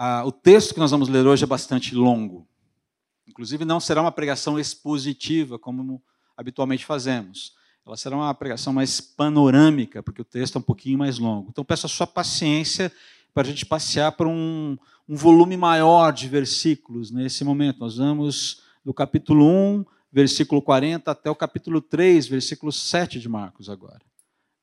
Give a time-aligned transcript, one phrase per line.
[0.00, 2.46] Ah, o texto que nós vamos ler hoje é bastante longo.
[3.26, 6.00] Inclusive, não será uma pregação expositiva, como
[6.36, 7.52] habitualmente fazemos.
[7.84, 11.48] Ela será uma pregação mais panorâmica, porque o texto é um pouquinho mais longo.
[11.50, 12.92] Então, peço a sua paciência
[13.34, 17.80] para a gente passear por um, um volume maior de versículos nesse momento.
[17.80, 23.68] Nós vamos do capítulo 1, versículo 40, até o capítulo 3, versículo 7 de Marcos
[23.68, 24.02] agora.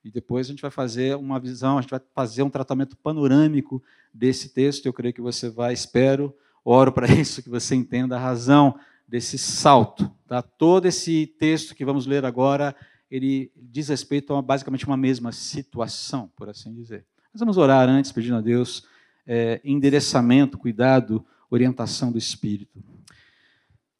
[0.05, 3.81] E depois a gente vai fazer uma visão, a gente vai fazer um tratamento panorâmico
[4.13, 4.85] desse texto.
[4.85, 6.31] Eu creio que você vai, espero,
[6.63, 8.77] oro para isso, que você entenda a razão
[9.07, 10.07] desse salto.
[10.27, 10.43] Tá?
[10.43, 12.75] Todo esse texto que vamos ler agora,
[13.09, 17.03] ele diz respeito a basicamente uma mesma situação, por assim dizer.
[17.33, 18.87] Mas vamos orar antes, pedindo a Deus
[19.25, 22.79] é, endereçamento, cuidado, orientação do Espírito.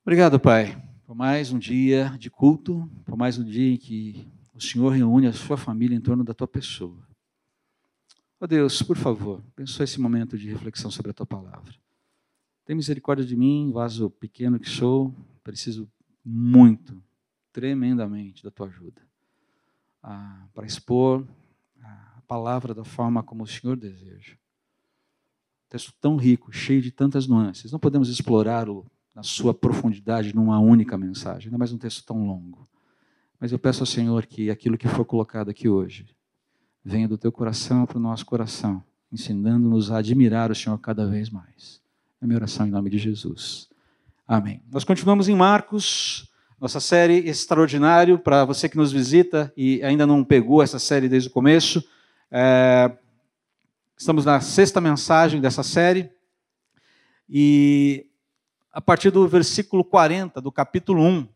[0.04, 4.62] Obrigado, Pai, por mais um dia de culto, por mais um dia em que o
[4.62, 7.08] Senhor reúne a sua família em torno da tua pessoa.
[8.40, 11.76] Ó oh Deus, por favor, abençoe esse momento de reflexão sobre a tua palavra.
[12.66, 15.88] Tem misericórdia de mim, vaso pequeno que sou, preciso
[16.24, 17.00] muito,
[17.52, 19.06] tremendamente da tua ajuda
[20.06, 21.26] ah, para expor
[21.82, 24.38] a palavra da forma como o Senhor deseja.
[25.68, 27.72] Texto tão rico, cheio de tantas nuances.
[27.72, 32.68] Não podemos explorá-lo na sua profundidade numa única mensagem, ainda mais um texto tão longo.
[33.40, 36.06] Mas eu peço ao Senhor que aquilo que for colocado aqui hoje
[36.84, 41.30] venha do teu coração para o nosso coração, ensinando-nos a admirar o Senhor cada vez
[41.30, 41.82] mais.
[42.22, 43.68] É minha oração em nome de Jesus.
[44.28, 44.62] Amém.
[44.72, 50.24] Nós continuamos em Marcos, nossa série extraordinário para você que nos visita e ainda não
[50.24, 51.84] pegou essa série desde o começo.
[52.32, 52.92] É,
[53.98, 56.10] estamos na sexta mensagem dessa série
[57.30, 58.08] e
[58.72, 61.28] a partir do versículo 40 do capítulo 1,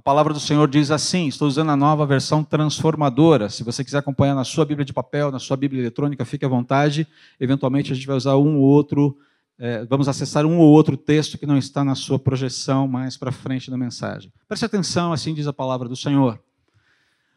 [0.00, 3.50] a palavra do Senhor diz assim: estou usando a nova versão transformadora.
[3.50, 6.48] Se você quiser acompanhar na sua Bíblia de papel, na sua Bíblia eletrônica, fique à
[6.48, 7.06] vontade.
[7.38, 9.18] Eventualmente a gente vai usar um ou outro,
[9.58, 13.30] é, vamos acessar um ou outro texto que não está na sua projeção mais para
[13.30, 14.32] frente da mensagem.
[14.48, 16.40] Preste atenção, assim diz a palavra do Senhor.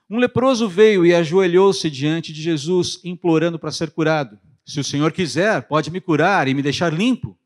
[0.09, 4.39] Um leproso veio e ajoelhou-se diante de Jesus, implorando para ser curado.
[4.65, 7.37] Se o Senhor quiser, pode me curar e me deixar limpo.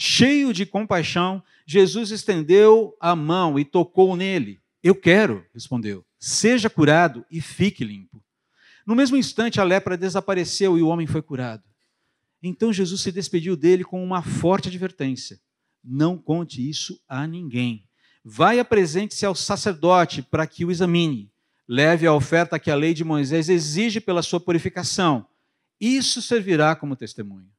[0.00, 4.60] Cheio de compaixão, Jesus estendeu a mão e tocou nele.
[4.80, 6.04] Eu quero, respondeu.
[6.20, 8.22] Seja curado e fique limpo.
[8.86, 11.64] No mesmo instante, a lepra desapareceu e o homem foi curado.
[12.40, 15.40] Então Jesus se despediu dele com uma forte advertência:
[15.82, 17.84] Não conte isso a ninguém.
[18.24, 21.28] Vai apresente-se ao sacerdote para que o examine.
[21.66, 25.26] Leve a oferta que a lei de Moisés exige pela sua purificação.
[25.80, 27.50] Isso servirá como testemunho.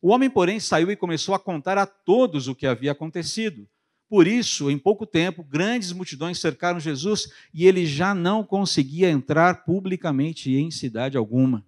[0.00, 3.68] O homem, porém, saiu e começou a contar a todos o que havia acontecido.
[4.08, 9.64] Por isso, em pouco tempo, grandes multidões cercaram Jesus e ele já não conseguia entrar
[9.64, 11.64] publicamente em cidade alguma.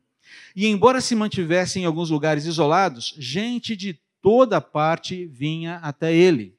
[0.55, 6.57] E embora se mantivesse em alguns lugares isolados, gente de toda parte vinha até ele.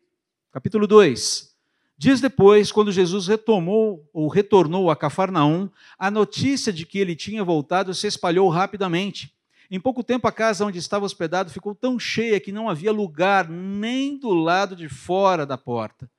[0.52, 1.52] Capítulo 2.
[1.98, 7.44] Dias depois, quando Jesus retomou ou retornou a Cafarnaum, a notícia de que ele tinha
[7.44, 9.34] voltado se espalhou rapidamente.
[9.74, 13.48] Em pouco tempo, a casa onde estava hospedado ficou tão cheia que não havia lugar
[13.48, 16.12] nem do lado de fora da porta.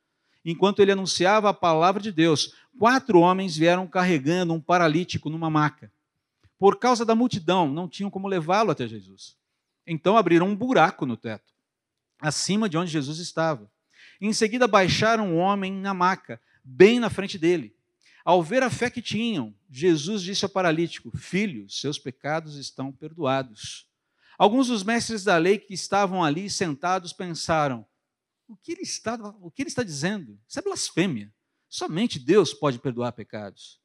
[0.42, 5.92] Enquanto ele anunciava a palavra de Deus, quatro homens vieram carregando um paralítico numa maca.
[6.58, 9.36] Por causa da multidão, não tinham como levá-lo até Jesus.
[9.86, 11.52] Então abriram um buraco no teto,
[12.18, 13.70] acima de onde Jesus estava.
[14.18, 17.76] Em seguida, baixaram um homem na maca, bem na frente dele.
[18.24, 23.88] Ao ver a fé que tinham, Jesus disse ao paralítico: Filho, seus pecados estão perdoados.
[24.38, 27.86] Alguns dos mestres da lei que estavam ali sentados pensaram:
[28.48, 30.38] o que ele está, o que ele está dizendo?
[30.46, 31.32] Isso é blasfêmia.
[31.68, 33.80] Somente Deus pode perdoar pecados.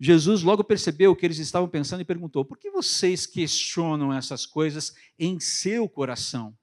[0.00, 4.46] Jesus logo percebeu o que eles estavam pensando e perguntou: Por que vocês questionam essas
[4.46, 6.56] coisas em seu coração?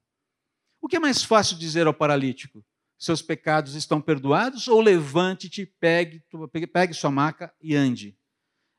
[0.82, 2.64] O que é mais fácil dizer ao paralítico?
[2.98, 6.24] Seus pecados estão perdoados, ou levante-te, pegue,
[6.72, 8.18] pegue sua maca e ande.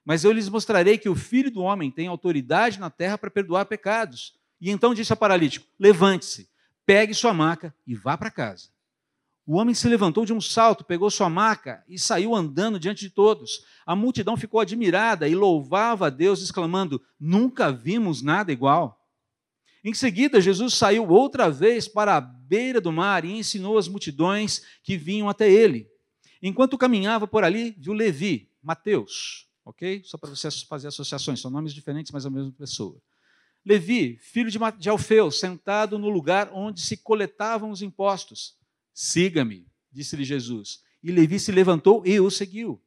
[0.04, 3.66] Mas eu lhes mostrarei que o filho do homem tem autoridade na terra para perdoar
[3.66, 4.34] pecados.
[4.60, 6.48] E então disse ao paralítico: Levante-se,
[6.86, 8.68] pegue sua maca e vá para casa.
[9.44, 13.10] O homem se levantou de um salto, pegou sua maca e saiu andando diante de
[13.10, 13.64] todos.
[13.84, 18.95] A multidão ficou admirada e louvava a Deus, exclamando: Nunca vimos nada igual.
[19.84, 24.62] Em seguida, Jesus saiu outra vez para a beira do mar e ensinou as multidões
[24.82, 25.88] que vinham até ele.
[26.42, 30.02] Enquanto caminhava por ali, viu Levi, Mateus, ok?
[30.04, 33.00] Só para você fazer associações, são nomes diferentes, mas a mesma pessoa.
[33.64, 38.56] Levi, filho de Alfeu, sentado no lugar onde se coletavam os impostos.
[38.94, 40.82] Siga-me, disse-lhe Jesus.
[41.02, 42.80] E Levi se levantou e o seguiu.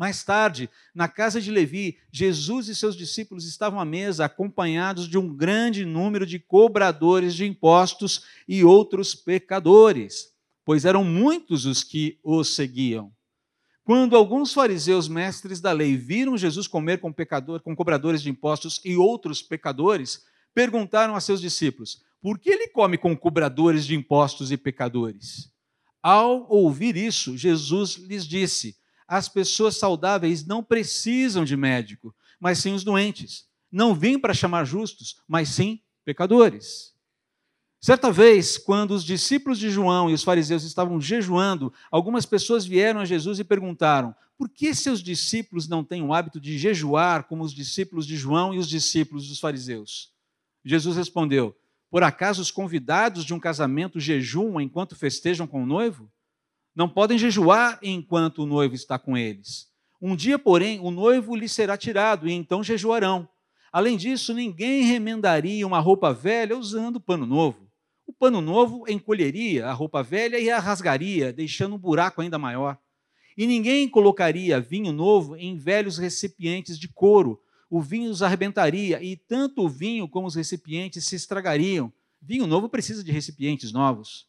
[0.00, 5.18] Mais tarde, na casa de Levi, Jesus e seus discípulos estavam à mesa, acompanhados de
[5.18, 10.32] um grande número de cobradores de impostos e outros pecadores,
[10.64, 13.12] pois eram muitos os que os seguiam.
[13.84, 18.80] Quando alguns fariseus mestres da lei viram Jesus comer com pecador, com cobradores de impostos
[18.82, 20.24] e outros pecadores,
[20.54, 25.52] perguntaram a seus discípulos: por que ele come com cobradores de impostos e pecadores?
[26.02, 28.79] Ao ouvir isso, Jesus lhes disse:
[29.10, 33.44] as pessoas saudáveis não precisam de médico, mas sim os doentes.
[33.70, 36.94] Não vim para chamar justos, mas sim pecadores.
[37.80, 43.00] Certa vez, quando os discípulos de João e os fariseus estavam jejuando, algumas pessoas vieram
[43.00, 47.42] a Jesus e perguntaram: por que seus discípulos não têm o hábito de jejuar como
[47.42, 50.14] os discípulos de João e os discípulos dos fariseus?
[50.64, 51.52] Jesus respondeu:
[51.90, 56.10] Por acaso os convidados de um casamento jejuam enquanto festejam com o noivo?
[56.80, 59.68] Não podem jejuar enquanto o noivo está com eles.
[60.00, 63.28] Um dia, porém, o noivo lhe será tirado e então jejuarão.
[63.70, 67.70] Além disso, ninguém remendaria uma roupa velha usando pano novo.
[68.06, 72.78] O pano novo encolheria a roupa velha e a rasgaria, deixando um buraco ainda maior.
[73.36, 77.42] E ninguém colocaria vinho novo em velhos recipientes de couro.
[77.68, 81.92] O vinho os arrebentaria, e tanto o vinho como os recipientes se estragariam.
[82.22, 84.26] Vinho novo precisa de recipientes novos.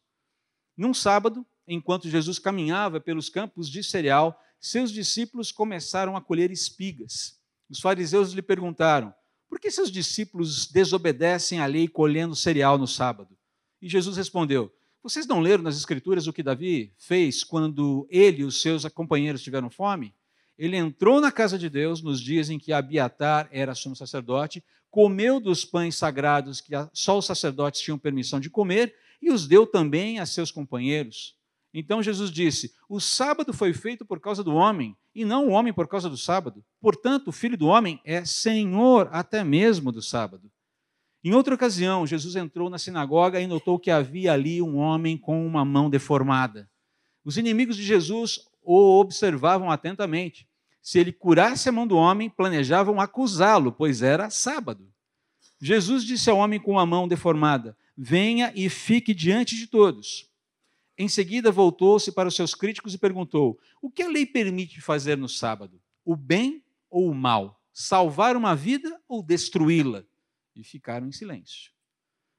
[0.76, 7.40] Num sábado, enquanto Jesus caminhava pelos campos de cereal, seus discípulos começaram a colher espigas.
[7.70, 9.14] Os fariseus lhe perguntaram:
[9.52, 13.38] por que seus discípulos desobedecem à lei colhendo cereal no sábado?
[13.82, 14.74] E Jesus respondeu:
[15.04, 19.44] Vocês não leram nas Escrituras o que Davi fez quando ele e os seus companheiros
[19.44, 20.16] tiveram fome?
[20.58, 25.38] Ele entrou na casa de Deus nos dias em que Abiatar era sumo sacerdote, comeu
[25.38, 30.20] dos pães sagrados que só os sacerdotes tinham permissão de comer e os deu também
[30.20, 31.36] a seus companheiros.
[31.74, 35.74] Então Jesus disse: O sábado foi feito por causa do homem, e não o homem
[35.74, 36.64] por causa do sábado.
[36.80, 40.52] Portanto, o filho do homem é senhor até mesmo do sábado.
[41.24, 45.46] Em outra ocasião, Jesus entrou na sinagoga e notou que havia ali um homem com
[45.46, 46.70] uma mão deformada.
[47.24, 50.48] Os inimigos de Jesus o observavam atentamente.
[50.82, 54.92] Se ele curasse a mão do homem, planejavam acusá-lo, pois era sábado.
[55.62, 60.31] Jesus disse ao homem com a mão deformada: Venha e fique diante de todos.
[61.02, 65.18] Em seguida, voltou-se para os seus críticos e perguntou: O que a lei permite fazer
[65.18, 65.82] no sábado?
[66.06, 67.60] O bem ou o mal?
[67.74, 70.04] Salvar uma vida ou destruí-la?
[70.56, 71.72] E ficaram em silêncio.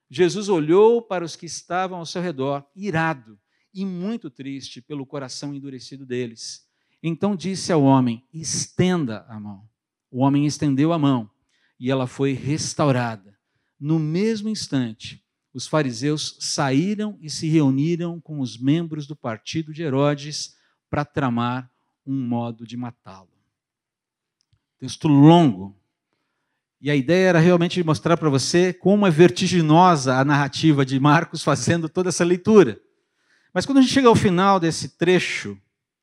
[0.09, 3.37] Jesus olhou para os que estavam ao seu redor, irado
[3.75, 6.65] e muito triste pelo coração endurecido deles.
[7.03, 9.69] Então disse ao homem: Estenda a mão.
[10.09, 11.29] O homem estendeu a mão
[11.81, 13.37] e ela foi restaurada.
[13.81, 15.21] No mesmo instante,
[15.55, 20.57] os fariseus saíram e se reuniram com os membros do partido de Herodes
[20.89, 21.71] para tramar
[22.07, 23.29] um modo de matá-lo.
[24.79, 25.77] Texto longo.
[26.81, 31.45] E a ideia era realmente mostrar para você como é vertiginosa a narrativa de Marcos
[31.45, 32.81] fazendo toda essa leitura.
[33.55, 35.57] Mas quando a gente chega ao final desse trecho,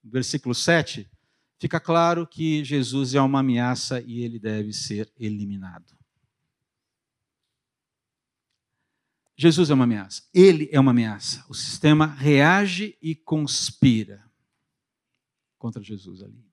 [0.03, 1.09] versículo 7,
[1.59, 5.98] fica claro que Jesus é uma ameaça e ele deve ser eliminado.
[9.41, 10.23] Jesus é uma ameaça.
[10.33, 11.45] Ele é uma ameaça.
[11.47, 14.21] O sistema reage e conspira
[15.57, 16.43] contra Jesus ali.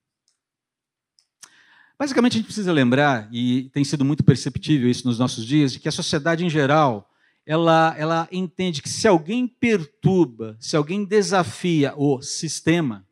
[1.98, 5.80] Basicamente, a gente precisa lembrar, e tem sido muito perceptível isso nos nossos dias, de
[5.80, 7.10] que a sociedade em geral,
[7.44, 13.04] ela, ela entende que se alguém perturba, se alguém desafia o sistema,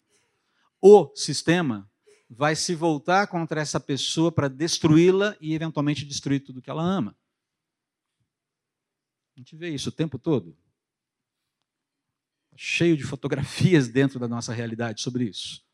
[0.81, 1.91] o sistema
[2.31, 7.17] vai se voltar contra essa pessoa para destruí-la e eventualmente destruir tudo que ela ama.
[9.37, 10.57] A gente vê isso o tempo todo.
[12.57, 15.65] Cheio de fotografias dentro da nossa realidade sobre isso.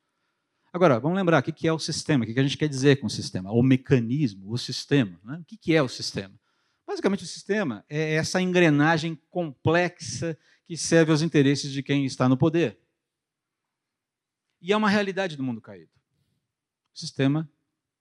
[0.72, 3.06] Agora, vamos lembrar o que é o sistema, o que a gente quer dizer com
[3.06, 5.20] o sistema, o mecanismo, o sistema.
[5.24, 5.38] Né?
[5.40, 6.38] O que é o sistema?
[6.86, 12.36] Basicamente, o sistema é essa engrenagem complexa que serve aos interesses de quem está no
[12.36, 12.78] poder.
[14.62, 15.90] E é uma realidade do mundo caído.
[16.94, 17.50] O sistema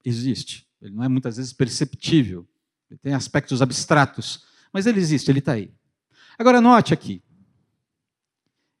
[0.04, 0.66] existe.
[0.80, 2.48] Ele não é muitas vezes perceptível.
[2.90, 4.44] Ele tem aspectos abstratos.
[4.72, 5.72] Mas ele existe, ele está aí.
[6.38, 7.22] Agora, note aqui.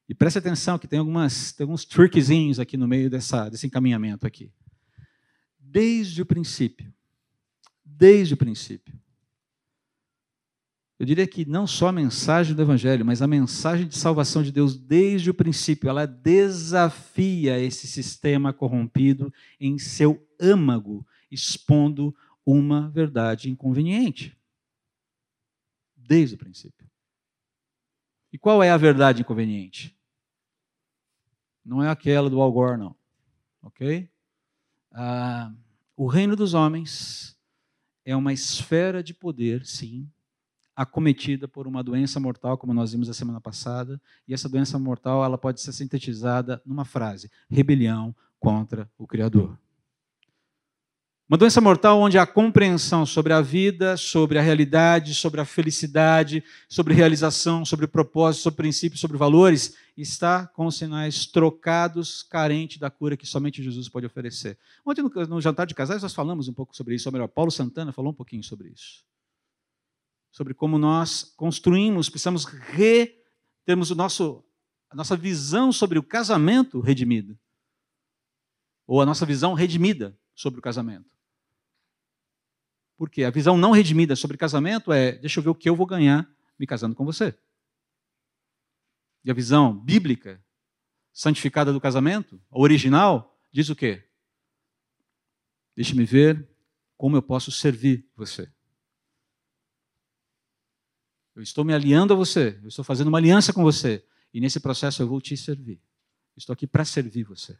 [0.08, 4.26] E preste atenção que tem, algumas, tem alguns trickzinhos aqui no meio dessa, desse encaminhamento
[4.26, 4.50] aqui.
[5.58, 6.92] Desde o princípio.
[7.84, 8.98] Desde o princípio.
[10.98, 14.50] Eu diria que não só a mensagem do Evangelho, mas a mensagem de salvação de
[14.50, 23.48] Deus desde o princípio, ela desafia esse sistema corrompido em seu âmago, expondo uma verdade
[23.48, 24.39] inconveniente
[26.10, 26.90] desde o princípio.
[28.32, 29.96] E qual é a verdade inconveniente?
[31.64, 32.96] Não é aquela do Al Gore, não.
[33.62, 34.10] Ok?
[34.92, 35.52] ah,
[35.96, 37.38] o reino dos homens
[38.04, 40.10] é uma esfera de poder, sim,
[40.74, 45.24] acometida por uma doença mortal, como nós vimos a semana passada, e essa doença mortal
[45.24, 49.56] ela pode ser sintetizada numa frase: rebelião contra o Criador.
[51.30, 56.42] Uma doença mortal onde a compreensão sobre a vida, sobre a realidade, sobre a felicidade,
[56.68, 62.90] sobre realização, sobre propósito, sobre princípios, sobre valores, está com os sinais trocados, carente da
[62.90, 64.58] cura que somente Jesus pode oferecer.
[64.84, 67.92] Ontem, no, jantar de casais, nós falamos um pouco sobre isso, ou melhor, Paulo Santana
[67.92, 69.04] falou um pouquinho sobre isso.
[70.32, 73.22] Sobre como nós construímos, precisamos re,
[73.64, 74.44] termos o nosso,
[74.90, 77.38] a nossa visão sobre o casamento redimido.
[78.84, 81.19] Ou a nossa visão redimida sobre o casamento.
[83.00, 85.86] Porque a visão não redimida sobre casamento é: deixa eu ver o que eu vou
[85.86, 87.34] ganhar me casando com você.
[89.24, 90.44] E a visão bíblica,
[91.10, 94.06] santificada do casamento, original, diz o quê?
[95.74, 96.46] Deixe-me ver
[96.94, 98.52] como eu posso servir você.
[101.34, 104.60] Eu estou me aliando a você, eu estou fazendo uma aliança com você, e nesse
[104.60, 105.80] processo eu vou te servir.
[106.36, 107.58] Estou aqui para servir você.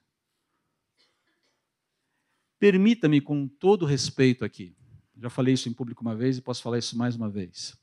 [2.58, 4.76] Permita-me, com todo respeito aqui,
[5.20, 7.76] já falei isso em público uma vez e posso falar isso mais uma vez.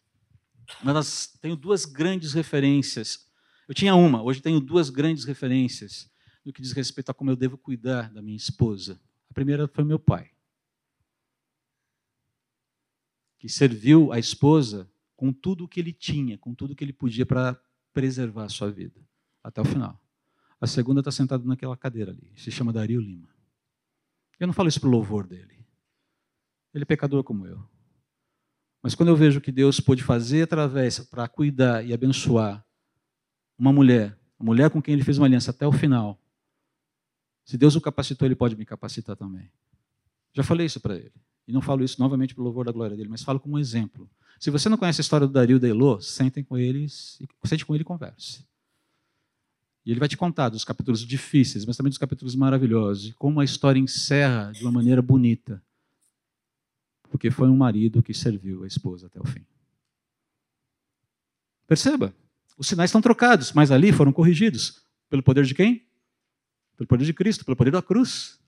[0.83, 3.27] Mas tenho duas grandes referências.
[3.67, 6.09] Eu tinha uma, hoje tenho duas grandes referências
[6.43, 8.99] no que diz respeito a como eu devo cuidar da minha esposa.
[9.29, 10.31] A primeira foi meu pai,
[13.37, 16.93] que serviu a esposa com tudo o que ele tinha, com tudo o que ele
[16.93, 17.59] podia para
[17.93, 18.99] preservar a sua vida,
[19.43, 20.01] até o final.
[20.59, 23.29] A segunda está sentada naquela cadeira ali, se chama Dario Lima.
[24.39, 25.56] Eu não falo isso para louvor dele.
[26.77, 27.59] Ele é pecador como eu.
[28.83, 32.63] Mas quando eu vejo que Deus pôde fazer através para cuidar e abençoar
[33.57, 36.21] uma mulher, a mulher com quem ele fez uma aliança até o final,
[37.43, 39.49] se Deus o capacitou, ele pode me capacitar também.
[40.33, 41.13] Já falei isso para ele.
[41.47, 44.07] E não falo isso novamente pelo louvor da glória dele, mas falo como um exemplo.
[44.39, 47.73] Se você não conhece a história do Dario da Elô, sentem com eles, sente com
[47.73, 48.45] ele e converse.
[49.83, 53.39] E ele vai te contar dos capítulos difíceis, mas também dos capítulos maravilhosos, e como
[53.39, 55.59] a história encerra de uma maneira bonita
[57.09, 59.45] porque foi um marido que serviu a esposa até o fim.
[61.67, 62.13] Perceba,
[62.57, 64.81] os sinais estão trocados, mas ali foram corrigidos.
[65.09, 65.85] Pelo poder de quem?
[66.75, 68.39] Pelo poder de Cristo, pelo poder da cruz.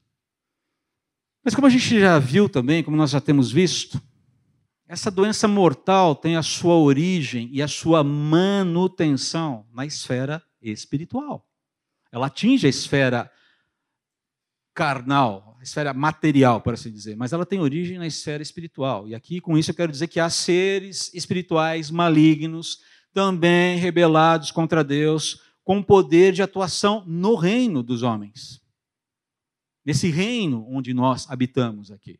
[1.43, 4.01] Mas como a gente já viu também, como nós já temos visto,
[4.87, 11.47] essa doença mortal tem a sua origem e a sua manutenção na esfera espiritual.
[12.11, 13.31] Ela atinge a esfera
[14.79, 19.05] carnal, a esfera material, por assim dizer, mas ela tem origem na esfera espiritual.
[19.09, 22.79] E aqui, com isso, eu quero dizer que há seres espirituais malignos,
[23.13, 28.61] também rebelados contra Deus, com poder de atuação no reino dos homens.
[29.85, 32.17] Nesse reino onde nós habitamos aqui.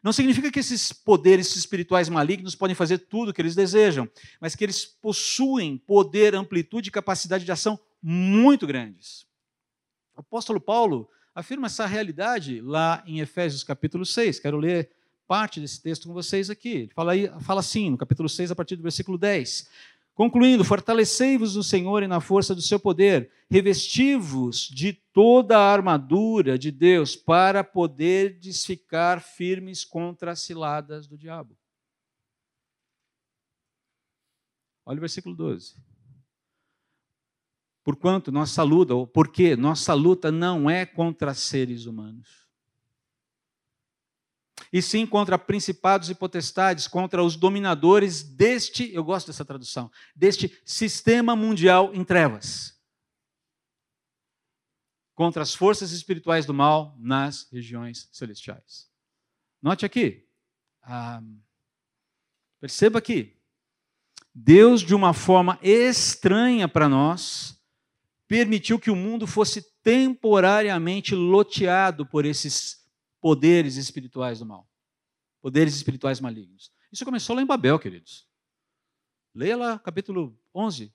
[0.00, 4.08] Não significa que esses poderes espirituais malignos podem fazer tudo o que eles desejam,
[4.40, 9.26] mas que eles possuem poder, amplitude e capacidade de ação muito grandes.
[10.14, 14.40] O apóstolo Paulo afirma essa realidade lá em Efésios capítulo 6.
[14.40, 14.90] Quero ler
[15.26, 16.70] parte desse texto com vocês aqui.
[16.70, 19.68] Ele fala, aí, fala assim, no capítulo 6, a partir do versículo 10.
[20.12, 26.58] Concluindo, fortalecei-vos no Senhor e na força do seu poder, revesti-vos de toda a armadura
[26.58, 31.56] de Deus para poderdes ficar firmes contra as ciladas do diabo.
[34.84, 35.76] Olha o versículo 12.
[37.82, 42.40] Porquanto nossa luta, ou porque nossa luta não é contra seres humanos.
[44.72, 50.60] E sim contra principados e potestades, contra os dominadores deste, eu gosto dessa tradução, deste
[50.64, 52.78] sistema mundial em trevas.
[55.14, 58.88] Contra as forças espirituais do mal nas regiões celestiais.
[59.60, 60.26] Note aqui,
[60.82, 61.22] ah,
[62.60, 63.36] perceba aqui,
[64.32, 67.59] Deus, de uma forma estranha para nós,
[68.30, 72.88] permitiu que o mundo fosse temporariamente loteado por esses
[73.20, 74.70] poderes espirituais do mal,
[75.42, 76.70] poderes espirituais malignos.
[76.92, 78.28] Isso começou lá em Babel, queridos.
[79.34, 80.94] Leia lá capítulo 11,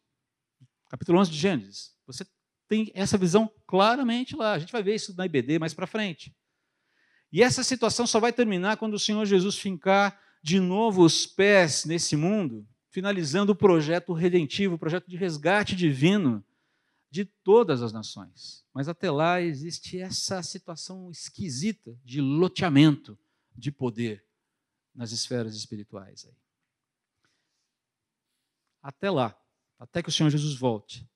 [0.89, 1.93] capítulo 11 de Gênesis.
[2.07, 2.25] Você
[2.69, 4.53] tem essa visão claramente lá.
[4.53, 6.33] A gente vai ver isso na IBD mais para frente.
[7.33, 11.83] E essa situação só vai terminar quando o Senhor Jesus fincar de novo os pés
[11.83, 16.41] nesse mundo, finalizando o projeto redentivo, o projeto de resgate divino
[17.15, 18.65] de todas as nações.
[18.73, 23.17] Mas até lá existe essa situação esquisita de loteamento
[23.55, 24.25] de poder
[24.93, 26.25] nas esferas espirituais.
[26.25, 26.35] Aí.
[28.83, 29.33] Até lá,
[29.79, 31.09] até que o Senhor Jesus volte,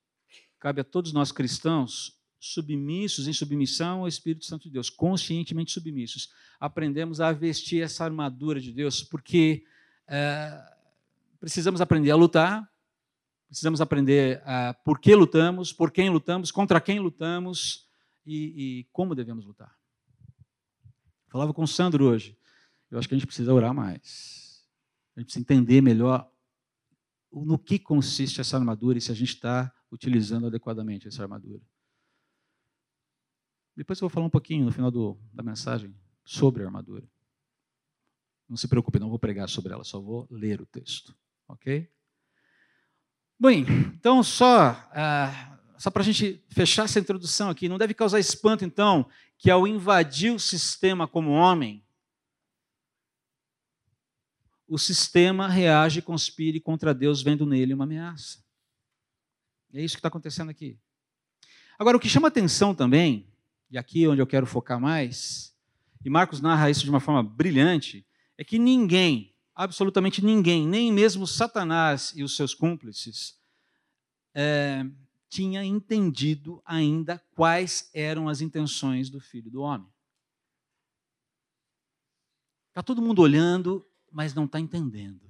[0.57, 6.31] cabe a todos nós cristãos submissos, em submissão ao Espírito Santo de Deus, conscientemente submissos,
[6.61, 9.65] aprendemos a vestir essa armadura de Deus, porque
[10.07, 10.77] é,
[11.41, 12.68] precisamos aprender a lutar,
[13.49, 17.89] precisamos aprender a, por que lutamos, por quem lutamos, contra quem lutamos
[18.25, 18.35] e,
[18.79, 19.75] e como devemos lutar.
[21.27, 22.37] Falava com o Sandro hoje.
[22.89, 24.65] Eu acho que a gente precisa orar mais.
[25.15, 26.31] A gente precisa entender melhor
[27.31, 31.61] no que consiste essa armadura e se a gente está utilizando adequadamente essa armadura.
[33.75, 37.09] Depois eu vou falar um pouquinho no final do, da mensagem sobre a armadura.
[38.47, 41.15] Não se preocupe, não vou pregar sobre ela, só vou ler o texto,
[41.47, 41.89] ok?
[43.41, 43.65] Bem,
[43.95, 48.65] então só, ah, só para a gente fechar essa introdução aqui, não deve causar espanto
[48.65, 51.81] então que ao invadir o sistema como homem,
[54.67, 58.43] o sistema reage e conspire contra Deus, vendo nele uma ameaça.
[59.73, 60.77] É isso que está acontecendo aqui.
[61.79, 63.25] Agora, o que chama atenção também,
[63.71, 65.55] e aqui é onde eu quero focar mais,
[66.03, 68.05] e Marcos narra isso de uma forma brilhante,
[68.37, 73.37] é que ninguém, absolutamente ninguém, nem mesmo Satanás e os seus cúmplices,
[74.33, 74.85] é,
[75.27, 79.91] tinha entendido ainda quais eram as intenções do filho do homem.
[82.69, 85.21] Está todo mundo olhando mas não está entendendo.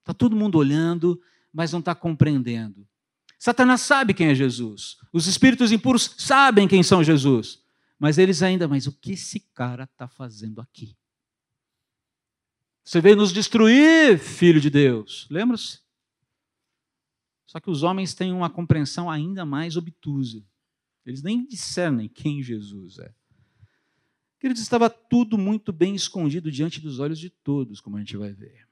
[0.00, 1.20] Está todo mundo olhando,
[1.52, 2.86] mas não está compreendendo.
[3.38, 4.96] Satanás sabe quem é Jesus.
[5.12, 7.60] Os espíritos impuros sabem quem são Jesus.
[7.98, 10.96] Mas eles ainda, mas o que esse cara está fazendo aqui?
[12.84, 15.26] Você veio nos destruir, filho de Deus.
[15.30, 15.80] Lembra-se?
[17.46, 20.42] Só que os homens têm uma compreensão ainda mais obtusa.
[21.04, 23.12] Eles nem discernem quem Jesus é.
[24.40, 28.32] Queridos, estava tudo muito bem escondido diante dos olhos de todos, como a gente vai
[28.32, 28.66] ver.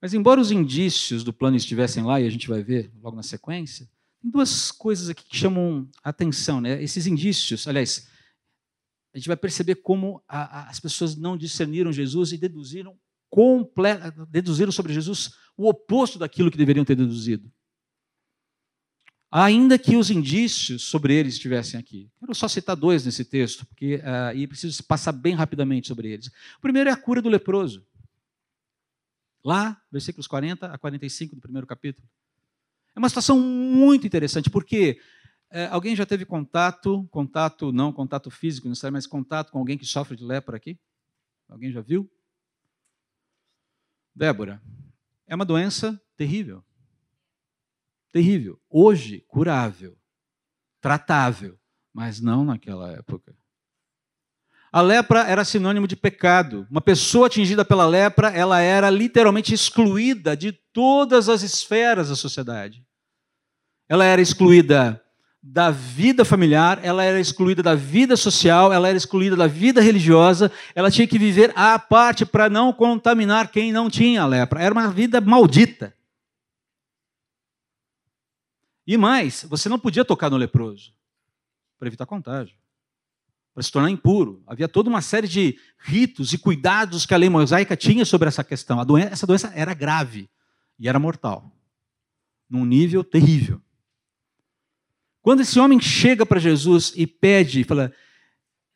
[0.00, 3.22] Mas, embora os indícios do plano estivessem lá, e a gente vai ver logo na
[3.22, 3.90] sequência,
[4.20, 6.60] tem duas coisas aqui que chamam a atenção.
[6.60, 6.82] Né?
[6.82, 8.08] Esses indícios, aliás,
[9.14, 12.98] a gente vai perceber como a, a, as pessoas não discerniram Jesus e deduziram,
[14.28, 17.50] deduziram sobre Jesus o oposto daquilo que deveriam ter deduzido
[19.36, 22.08] ainda que os indícios sobre eles estivessem aqui.
[22.20, 26.28] Quero só citar dois nesse texto, porque uh, e preciso passar bem rapidamente sobre eles.
[26.56, 27.84] O primeiro é a cura do leproso.
[29.44, 32.08] Lá, versículos 40 a 45 do primeiro capítulo.
[32.94, 35.00] É uma situação muito interessante, porque
[35.54, 39.86] uh, alguém já teve contato, contato não contato físico necessariamente, mas contato com alguém que
[39.86, 40.78] sofre de lepra aqui?
[41.48, 42.10] Alguém já viu?
[44.14, 44.62] Débora,
[45.26, 46.64] é uma doença terrível
[48.14, 48.60] terrível.
[48.70, 49.98] Hoje, curável,
[50.80, 51.58] tratável,
[51.92, 53.34] mas não naquela época.
[54.70, 56.64] A lepra era sinônimo de pecado.
[56.70, 62.86] Uma pessoa atingida pela lepra, ela era literalmente excluída de todas as esferas da sociedade.
[63.88, 65.03] Ela era excluída
[65.46, 70.50] da vida familiar, ela era excluída da vida social, ela era excluída da vida religiosa,
[70.74, 74.62] ela tinha que viver à parte para não contaminar quem não tinha lepra.
[74.62, 75.94] Era uma vida maldita.
[78.86, 80.94] E mais, você não podia tocar no leproso
[81.78, 82.56] para evitar contágio,
[83.52, 84.42] para se tornar impuro.
[84.46, 88.42] Havia toda uma série de ritos e cuidados que a lei mosaica tinha sobre essa
[88.42, 88.82] questão.
[88.82, 90.26] Doença, essa doença era grave
[90.78, 91.54] e era mortal,
[92.48, 93.60] num nível terrível.
[95.24, 97.90] Quando esse homem chega para Jesus e pede, fala: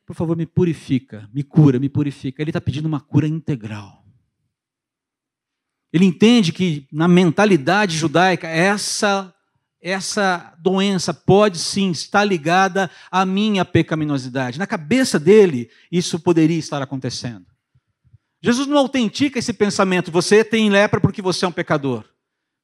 [0.06, 2.40] por favor, me purifica, me cura, me purifica.
[2.40, 4.02] Ele está pedindo uma cura integral.
[5.92, 9.34] Ele entende que na mentalidade judaica essa
[9.80, 14.58] essa doença pode sim estar ligada à minha pecaminosidade.
[14.58, 17.46] Na cabeça dele, isso poderia estar acontecendo.
[18.42, 22.04] Jesus não autentica esse pensamento, você tem lepra porque você é um pecador.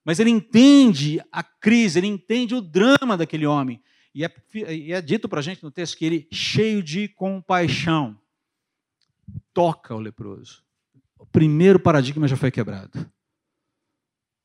[0.05, 3.83] Mas ele entende a crise, ele entende o drama daquele homem.
[4.15, 4.33] E é,
[4.73, 8.21] e é dito para a gente no texto que ele, cheio de compaixão,
[9.53, 10.63] toca o leproso.
[11.19, 13.11] O primeiro paradigma já foi quebrado.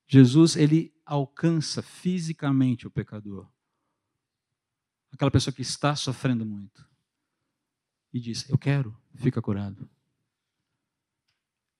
[0.07, 3.47] Jesus, ele alcança fisicamente o pecador.
[5.11, 6.87] Aquela pessoa que está sofrendo muito.
[8.11, 9.87] E diz: Eu quero, fica curado.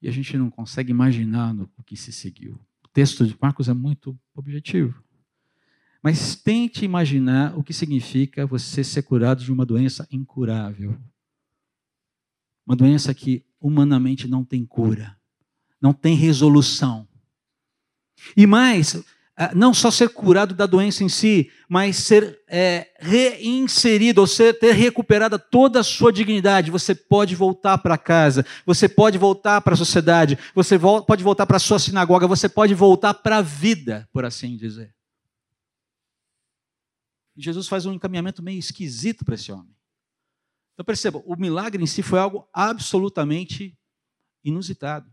[0.02, 2.60] E a gente não consegue imaginar o que se seguiu.
[2.94, 5.04] Texto de Marcos é muito objetivo.
[6.02, 10.98] Mas tente imaginar o que significa você ser curado de uma doença incurável.
[12.66, 15.18] Uma doença que humanamente não tem cura,
[15.82, 17.08] não tem resolução.
[18.36, 19.04] E mais,
[19.56, 24.74] não só ser curado da doença em si, mas ser é, reinserido, ou ser, ter
[24.74, 26.70] recuperada toda a sua dignidade.
[26.70, 31.46] Você pode voltar para casa, você pode voltar para a sociedade, você vo pode voltar
[31.46, 34.94] para a sua sinagoga, você pode voltar para a vida, por assim dizer.
[37.38, 39.74] E Jesus faz um encaminhamento meio esquisito para esse homem.
[40.74, 43.78] Então perceba, o milagre em si foi algo absolutamente
[44.44, 45.10] inusitado,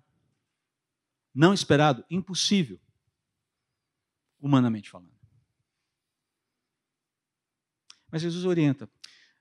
[1.32, 2.80] não esperado, impossível,
[4.46, 5.16] humanamente falando.
[8.10, 8.88] Mas Jesus orienta: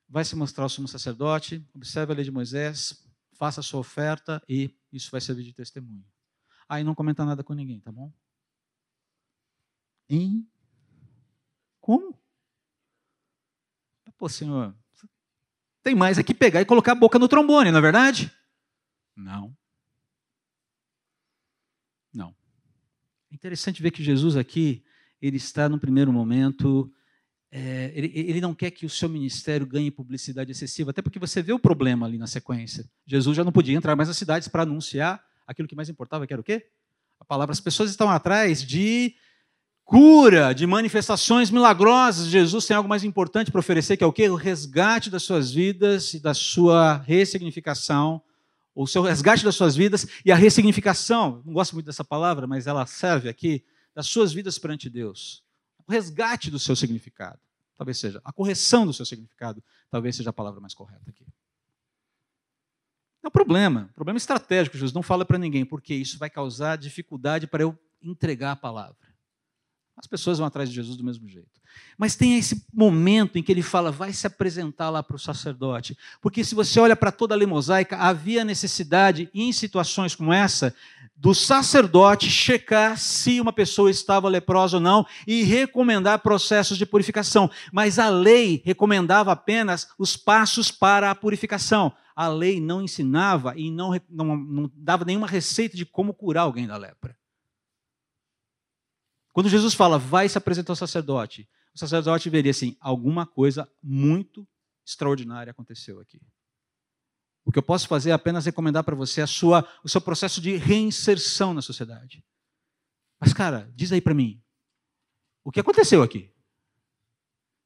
[0.08, 4.42] vai se mostrar o sumo sacerdote, observe a lei de Moisés, faça a sua oferta
[4.50, 6.06] e isso vai servir de testemunho.
[6.68, 8.12] Aí não comenta nada com ninguém, tá bom?
[10.10, 10.48] Em
[11.80, 12.20] como?
[14.18, 14.76] Pô, senhor,
[15.84, 18.32] tem mais aqui pegar e colocar a boca no trombone, não é verdade?
[19.16, 19.56] Não.
[22.14, 22.36] Não.
[23.30, 24.85] É interessante ver que Jesus aqui,
[25.22, 26.92] ele está no primeiro momento,
[27.52, 31.42] é, ele, ele não quer que o seu ministério ganhe publicidade excessiva, até porque você
[31.42, 32.86] vê o problema ali na sequência.
[33.06, 36.34] Jesus já não podia entrar mais nas cidades para anunciar aquilo que mais importava, que
[36.34, 36.66] era o quê?
[37.20, 37.54] A palavra.
[37.54, 39.16] As pessoas estão atrás de
[39.86, 42.28] cura, de manifestações milagrosas.
[42.28, 44.28] Jesus tem algo mais importante para oferecer, que é o quê?
[44.28, 48.22] O resgate das suas vidas e da sua ressignificação,
[48.74, 51.42] o seu resgate das suas vidas e a ressignificação.
[51.46, 53.64] Não gosto muito dessa palavra, mas ela serve aqui
[53.96, 55.42] das suas vidas perante Deus.
[55.88, 57.40] O resgate do seu significado.
[57.78, 61.26] Talvez seja a correção do seu significado, talvez seja a palavra mais correta aqui.
[63.24, 64.78] É um problema, problema estratégico.
[64.78, 69.16] Jesus não fala para ninguém, porque isso vai causar dificuldade para eu entregar a palavra.
[69.98, 71.62] As pessoas vão atrás de Jesus do mesmo jeito.
[71.98, 75.98] Mas tem esse momento em que ele fala, vai se apresentar lá para o sacerdote.
[76.22, 80.76] Porque se você olha para toda a lei mosaica, havia necessidade, em situações como essa,
[81.16, 87.50] do sacerdote checar se uma pessoa estava leprosa ou não e recomendar processos de purificação.
[87.72, 91.96] Mas a lei recomendava apenas os passos para a purificação.
[92.16, 96.68] A lei não ensinava e não, não, não dava nenhuma receita de como curar alguém
[96.68, 97.18] da lepra.
[99.32, 104.48] Quando Jesus fala, vai se apresentar ao sacerdote, o sacerdote veria assim: alguma coisa muito
[104.86, 106.22] extraordinária aconteceu aqui.
[107.46, 110.42] O que eu posso fazer é apenas recomendar para você a sua, o seu processo
[110.42, 112.26] de reinserção na sociedade.
[113.20, 114.42] Mas, cara, diz aí para mim,
[115.44, 116.34] o que aconteceu aqui?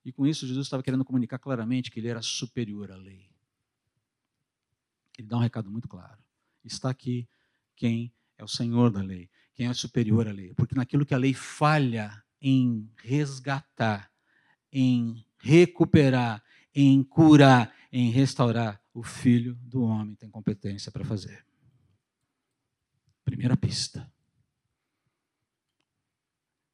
[0.04, 3.30] E com isso, Jesus estava querendo comunicar claramente que ele era superior à lei.
[5.18, 6.22] Ele dá um recado muito claro.
[6.64, 7.28] Está aqui
[7.76, 10.54] quem é o Senhor da lei quem é superior à lei.
[10.54, 14.10] Porque naquilo que a lei falha em resgatar,
[14.72, 16.42] em recuperar,
[16.74, 21.46] em curar, em restaurar, o filho do homem tem competência para fazer.
[23.24, 24.12] Primeira pista.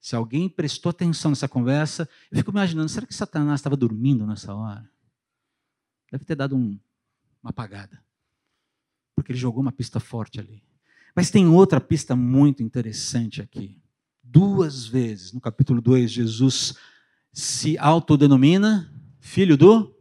[0.01, 4.55] Se alguém prestou atenção nessa conversa, eu fico imaginando, será que Satanás estava dormindo nessa
[4.55, 4.89] hora?
[6.11, 6.79] Deve ter dado um,
[7.43, 8.03] uma apagada.
[9.15, 10.63] Porque ele jogou uma pista forte ali.
[11.15, 13.79] Mas tem outra pista muito interessante aqui.
[14.23, 16.73] Duas vezes, no capítulo 2, Jesus
[17.31, 19.95] se autodenomina filho do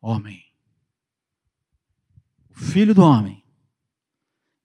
[0.00, 0.43] homem.
[2.54, 3.42] Filho do homem.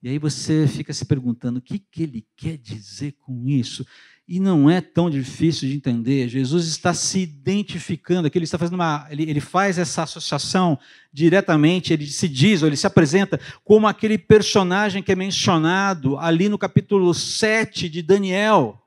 [0.02, 3.86] E aí você fica se perguntando o que, que ele quer dizer com isso.
[4.25, 6.30] E não é tão difícil de entender.
[6.30, 9.08] Jesus está se identificando aqui, ele está fazendo uma.
[9.10, 10.80] Ele, ele faz essa associação
[11.12, 16.47] diretamente, ele se diz, ou ele se apresenta como aquele personagem que é mencionado ali
[16.47, 18.80] no capítulo 7 de Daniel.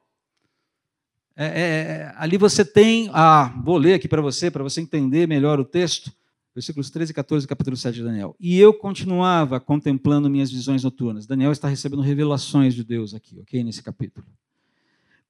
[1.37, 3.11] É, é, é, ali você tem.
[3.13, 6.13] Ah, vou ler aqui para você, para você entender melhor o texto.
[6.55, 8.37] Versículos 13 e 14 do capítulo 7 de Daniel.
[8.39, 11.27] E eu continuava contemplando minhas visões noturnas.
[11.27, 13.65] Daniel está recebendo revelações de Deus aqui, ok?
[13.65, 14.27] Nesse capítulo.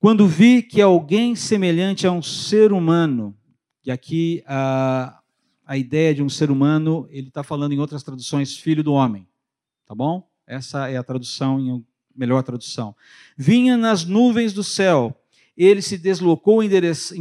[0.01, 3.37] Quando vi que alguém semelhante a um ser humano,
[3.85, 5.23] e aqui a,
[5.65, 9.29] a ideia de um ser humano, ele está falando em outras traduções, filho do homem,
[9.87, 10.29] tá bom?
[10.45, 11.85] Essa é a tradução,
[12.17, 12.97] melhor tradução.
[13.37, 15.22] Vinha nas nuvens do céu,
[15.57, 16.69] ele se deslocou em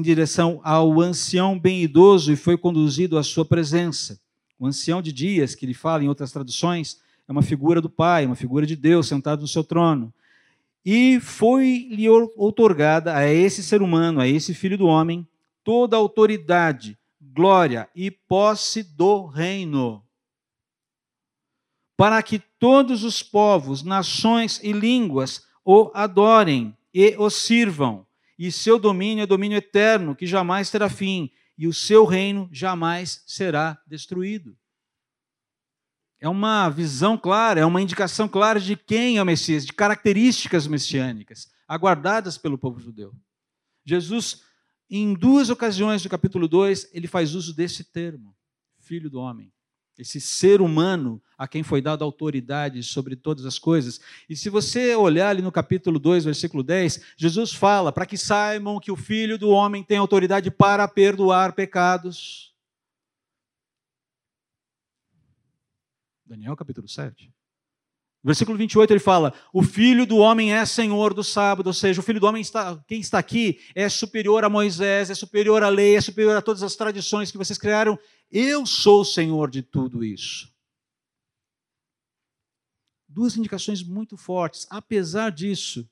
[0.01, 4.19] direção, ao ancião bem idoso e foi conduzido à sua presença.
[4.57, 8.25] O ancião de dias, que ele fala em outras traduções, é uma figura do Pai,
[8.25, 10.13] uma figura de Deus sentado no seu trono.
[10.85, 15.27] E foi-lhe outorgada a esse ser humano, a esse filho do homem,
[15.63, 20.03] toda a autoridade, glória e posse do reino,
[21.95, 28.05] para que todos os povos, nações e línguas o adorem e o sirvam.
[28.43, 33.23] E seu domínio é domínio eterno, que jamais terá fim, e o seu reino jamais
[33.27, 34.57] será destruído.
[36.19, 40.65] É uma visão clara, é uma indicação clara de quem é o Messias, de características
[40.65, 43.13] messiânicas, aguardadas pelo povo judeu.
[43.85, 44.41] Jesus,
[44.89, 48.35] em duas ocasiões do capítulo 2, ele faz uso desse termo,
[48.79, 49.53] filho do homem.
[50.01, 54.01] Esse ser humano a quem foi dada autoridade sobre todas as coisas.
[54.27, 58.79] E se você olhar ali no capítulo 2, versículo 10, Jesus fala para que saibam
[58.79, 62.51] que o Filho do Homem tem autoridade para perdoar pecados.
[66.25, 67.31] Daniel capítulo 7.
[68.23, 72.03] Versículo 28 ele fala: O filho do homem é senhor do sábado, ou seja, o
[72.03, 75.95] filho do homem, está, quem está aqui, é superior a Moisés, é superior à lei,
[75.95, 77.97] é superior a todas as tradições que vocês criaram.
[78.31, 80.49] Eu sou o senhor de tudo isso.
[83.07, 84.65] Duas indicações muito fortes.
[84.69, 85.89] Apesar disso,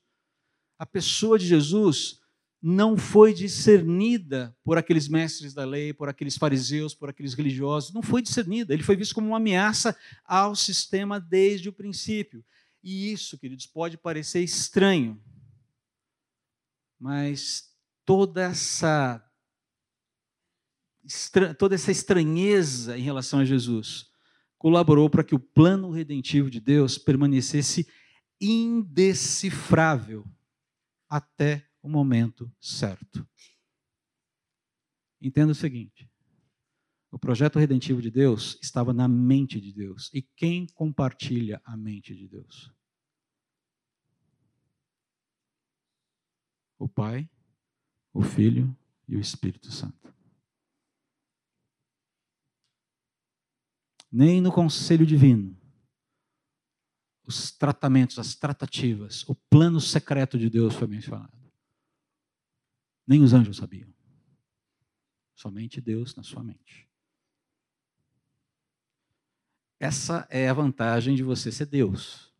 [0.78, 2.22] a pessoa de Jesus
[2.62, 8.02] não foi discernida por aqueles mestres da lei, por aqueles fariseus, por aqueles religiosos, não
[8.02, 8.74] foi discernida.
[8.74, 12.44] Ele foi visto como uma ameaça ao sistema desde o princípio.
[12.82, 15.22] E isso, queridos, pode parecer estranho,
[16.98, 17.74] mas
[18.06, 19.29] toda essa
[21.58, 24.10] toda essa estranheza em relação a Jesus
[24.58, 27.88] colaborou para que o plano redentivo de Deus permanecesse
[28.40, 30.26] indecifrável
[31.08, 33.28] até o momento certo.
[35.22, 36.10] Entenda o seguinte:
[37.12, 40.12] o projeto redentivo de Deus estava na mente de Deus.
[40.14, 42.72] E quem compartilha a mente de Deus?
[46.78, 47.30] O Pai,
[48.14, 48.76] o Filho
[49.08, 50.19] e o Espírito Santo.
[54.12, 55.60] Nem no conselho divino,
[57.26, 61.38] os tratamentos, as tratativas, o plano secreto de Deus foi mencionado.
[63.06, 63.94] Nem os anjos sabiam.
[65.36, 66.90] Somente Deus na sua mente.
[69.80, 72.34] Essa é a vantagem de você ser Deus.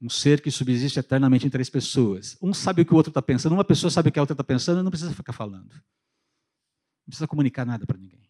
[0.00, 2.36] Um ser que subsiste eternamente em três pessoas.
[2.42, 4.34] Um sabe o que o outro está pensando, uma pessoa sabe o que a outra
[4.34, 5.72] está pensando, não precisa ficar falando.
[5.72, 8.27] Não precisa comunicar nada para ninguém.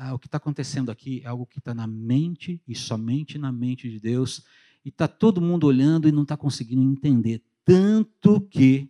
[0.00, 3.50] Ah, o que está acontecendo aqui é algo que está na mente e somente na
[3.50, 4.44] mente de Deus,
[4.84, 7.42] e está todo mundo olhando e não está conseguindo entender.
[7.64, 8.88] Tanto que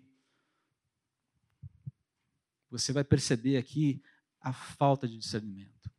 [2.70, 4.02] você vai perceber aqui
[4.38, 5.90] a falta de discernimento.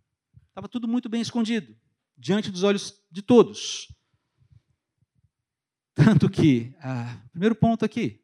[0.48, 1.76] Estava tudo muito bem escondido,
[2.16, 3.92] diante dos olhos de todos.
[5.96, 8.22] Tanto que, ah, primeiro ponto aqui,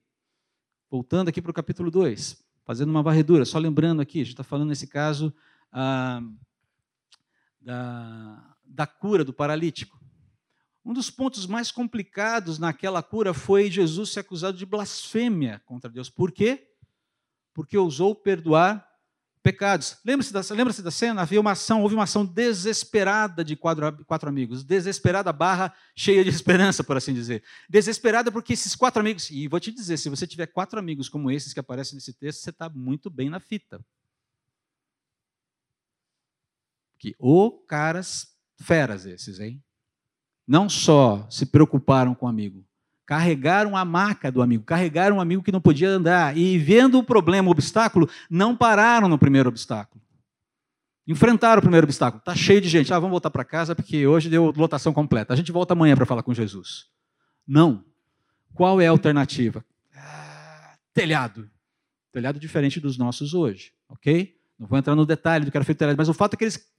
[0.87, 4.43] voltando aqui para o capítulo 2, fazendo uma varredura, só lembrando aqui, a gente está
[4.43, 5.33] falando nesse caso
[5.71, 6.21] ah,
[7.65, 9.99] da, da cura do paralítico.
[10.85, 16.09] Um dos pontos mais complicados naquela cura foi Jesus ser acusado de blasfêmia contra Deus.
[16.09, 16.67] Por quê?
[17.55, 18.87] Porque ousou perdoar
[19.41, 19.97] pecados.
[20.05, 21.23] Lembra-se da, lembra da cena?
[21.23, 24.63] Havia uma ação, houve uma ação desesperada de quatro, quatro amigos.
[24.63, 27.43] Desesperada barra cheia de esperança, por assim dizer.
[27.67, 31.31] Desesperada porque esses quatro amigos, e vou te dizer, se você tiver quatro amigos como
[31.31, 33.83] esses que aparecem nesse texto, você está muito bem na fita.
[36.97, 38.27] Que ô caras
[38.57, 39.61] feras esses, hein?
[40.47, 42.63] não só se preocuparam com o amigo,
[43.05, 47.03] carregaram a maca do amigo, carregaram um amigo que não podia andar e, vendo o
[47.03, 50.03] problema, o obstáculo, não pararam no primeiro obstáculo.
[51.07, 52.19] Enfrentaram o primeiro obstáculo.
[52.19, 52.91] Está cheio de gente.
[52.91, 55.33] Ah, vamos voltar para casa porque hoje deu lotação completa.
[55.33, 56.87] A gente volta amanhã para falar com Jesus.
[57.47, 57.85] Não.
[58.55, 59.63] Qual é a alternativa?
[59.95, 61.47] Ah, telhado.
[62.11, 64.35] Telhado diferente dos nossos hoje, ok?
[64.57, 66.45] Não vou entrar no detalhe do que era feito telhado, mas o fato é que
[66.45, 66.73] eles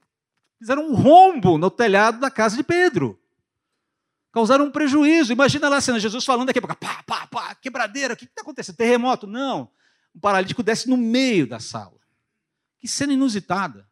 [0.59, 3.19] fizeram um rombo no telhado da casa de Pedro
[4.37, 5.33] causaram um prejuízo.
[5.33, 8.75] Imagina lá a cena, Jesus falando aqui, pá, pá, pá, quebradeira, o que está acontecendo?
[8.75, 9.25] Terremoto?
[9.25, 9.71] Não.
[10.15, 11.99] Um paralítico desce no meio da sala.
[12.79, 13.89] Que cena inusitada.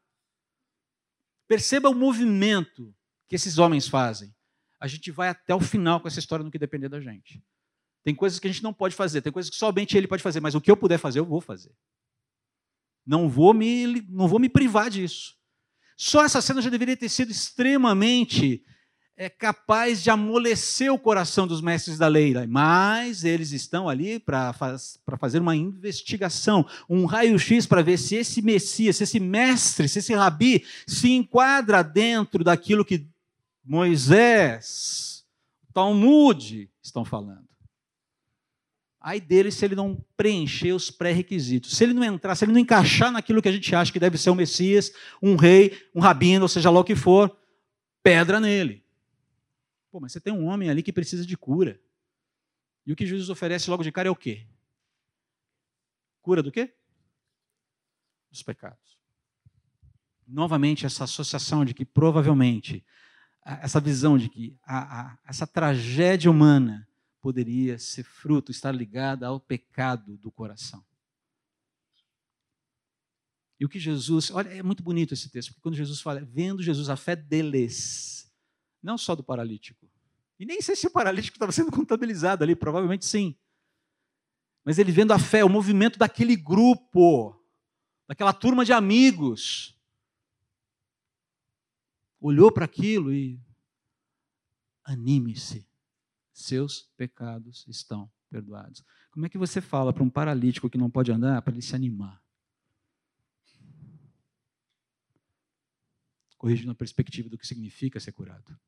[1.47, 2.93] Perceba o movimento
[3.27, 4.35] que esses homens fazem.
[4.79, 7.43] A gente vai até o final com essa história no que depender da gente.
[8.03, 10.39] Tem coisas que a gente não pode fazer, tem coisas que somente ele pode fazer,
[10.39, 11.75] mas o que eu puder fazer, eu vou fazer.
[13.03, 15.35] Não vou me, não vou me privar disso.
[15.95, 18.63] Só essa cena já deveria ter sido extremamente
[19.17, 24.51] é capaz de amolecer o coração dos mestres da lei, mas eles estão ali para
[24.51, 29.99] faz, fazer uma investigação, um raio-x para ver se esse Messias, se esse mestre, se
[29.99, 33.07] esse rabi se enquadra dentro daquilo que
[33.63, 35.23] Moisés,
[35.73, 37.54] Talmud estão falando.
[39.05, 41.77] Aí dele se ele não preencher os pré-requisitos.
[41.77, 44.17] Se ele não entrar, se ele não encaixar naquilo que a gente acha que deve
[44.17, 44.91] ser um Messias,
[45.21, 47.37] um rei, um rabino, ou seja lá o que for,
[48.01, 48.83] pedra nele.
[49.91, 51.79] Pô, mas você tem um homem ali que precisa de cura.
[52.83, 54.47] E o que Jesus oferece logo de cara é o quê?
[56.23, 56.73] Cura do quê?
[58.31, 58.97] Dos pecados.
[60.27, 62.83] Novamente, essa associação de que provavelmente,
[63.45, 66.87] essa visão de que a, a, essa tragédia humana
[67.25, 70.85] poderia ser fruto, estar ligada ao pecado do coração.
[73.59, 74.29] E o que Jesus.
[74.29, 78.31] Olha, é muito bonito esse texto, porque quando Jesus fala, vendo Jesus a fé deles,
[78.79, 79.89] não só do paralítico.
[80.39, 83.35] E nem sei se o paralítico estava sendo contabilizado ali, provavelmente sim.
[84.63, 87.43] Mas ele vendo a fé, o movimento daquele grupo,
[88.07, 89.75] daquela turma de amigos,
[92.21, 93.41] olhou para aquilo e
[94.83, 95.67] anime-se,
[96.35, 98.83] seus pecados estão perdoados.
[99.09, 101.73] Como é que você fala para um paralítico que não pode andar para ele se
[101.73, 102.21] animar?
[106.37, 108.59] Corrigindo a perspectiva do que significa ser curado.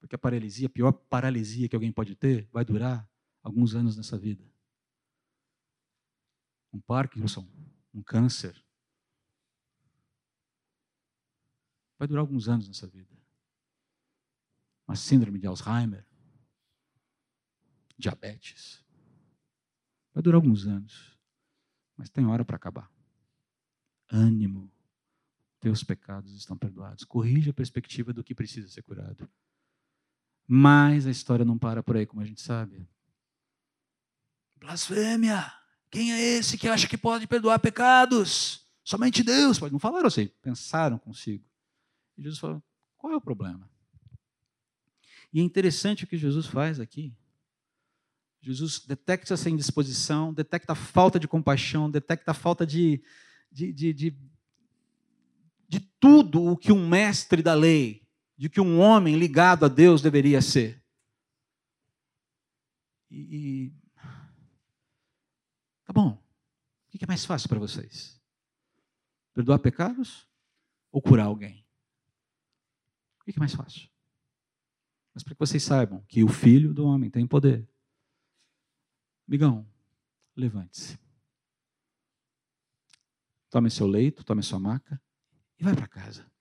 [0.00, 3.08] Porque a paralisia, a pior paralisia que alguém pode ter, vai durar
[3.40, 4.44] alguns anos nessa vida.
[6.72, 7.48] Um Parkinson,
[7.94, 8.60] um câncer.
[12.02, 13.16] Vai durar alguns anos nessa vida.
[14.88, 16.04] Uma síndrome de Alzheimer,
[17.96, 18.84] diabetes.
[20.12, 21.16] Vai durar alguns anos.
[21.96, 22.90] Mas tem hora para acabar.
[24.10, 24.68] Ânimo.
[25.60, 27.04] Teus pecados estão perdoados.
[27.04, 29.30] Corrija a perspectiva do que precisa ser curado.
[30.44, 32.84] Mas a história não para por aí, como a gente sabe.
[34.56, 35.52] Blasfêmia!
[35.88, 38.66] Quem é esse que acha que pode perdoar pecados?
[38.82, 39.72] Somente Deus pode.
[39.72, 41.51] Não falaram assim, pensaram consigo.
[42.16, 42.62] E Jesus falou:
[42.96, 43.70] qual é o problema?
[45.32, 47.14] E é interessante o que Jesus faz aqui.
[48.40, 53.02] Jesus detecta essa indisposição, detecta a falta de compaixão, detecta a falta de,
[53.50, 54.16] de, de, de,
[55.68, 58.02] de tudo o que um mestre da lei
[58.42, 60.84] de que um homem ligado a Deus deveria ser.
[63.08, 63.72] E, e
[65.84, 66.20] tá bom.
[66.88, 68.20] O que é mais fácil para vocês?
[69.32, 70.28] Perdoar pecados
[70.90, 71.61] ou curar alguém?
[73.22, 73.88] O que é mais fácil?
[75.14, 77.68] Mas para que vocês saibam que o filho do homem tem poder.
[79.26, 79.66] Migão,
[80.36, 80.98] levante-se.
[83.48, 85.00] Tome seu leito, tome sua maca
[85.58, 86.32] e vai para casa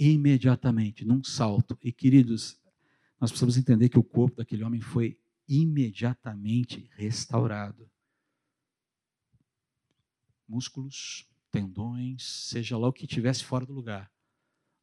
[0.00, 1.78] imediatamente, num salto.
[1.82, 2.58] E queridos,
[3.20, 7.90] nós precisamos entender que o corpo daquele homem foi imediatamente restaurado.
[10.48, 14.10] Músculos, tendões, seja lá o que tivesse fora do lugar,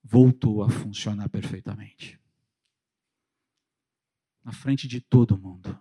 [0.03, 2.19] voltou a funcionar perfeitamente.
[4.43, 5.77] Na frente de todo mundo.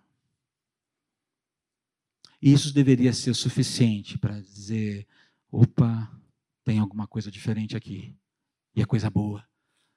[2.41, 5.07] Isso deveria ser suficiente para dizer:
[5.51, 6.11] opa,
[6.65, 8.17] tem alguma coisa diferente aqui
[8.75, 9.47] e é coisa boa.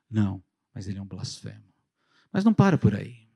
[0.10, 1.66] Não, mas ele é um blasfemo.
[2.32, 3.28] Mas não para por aí.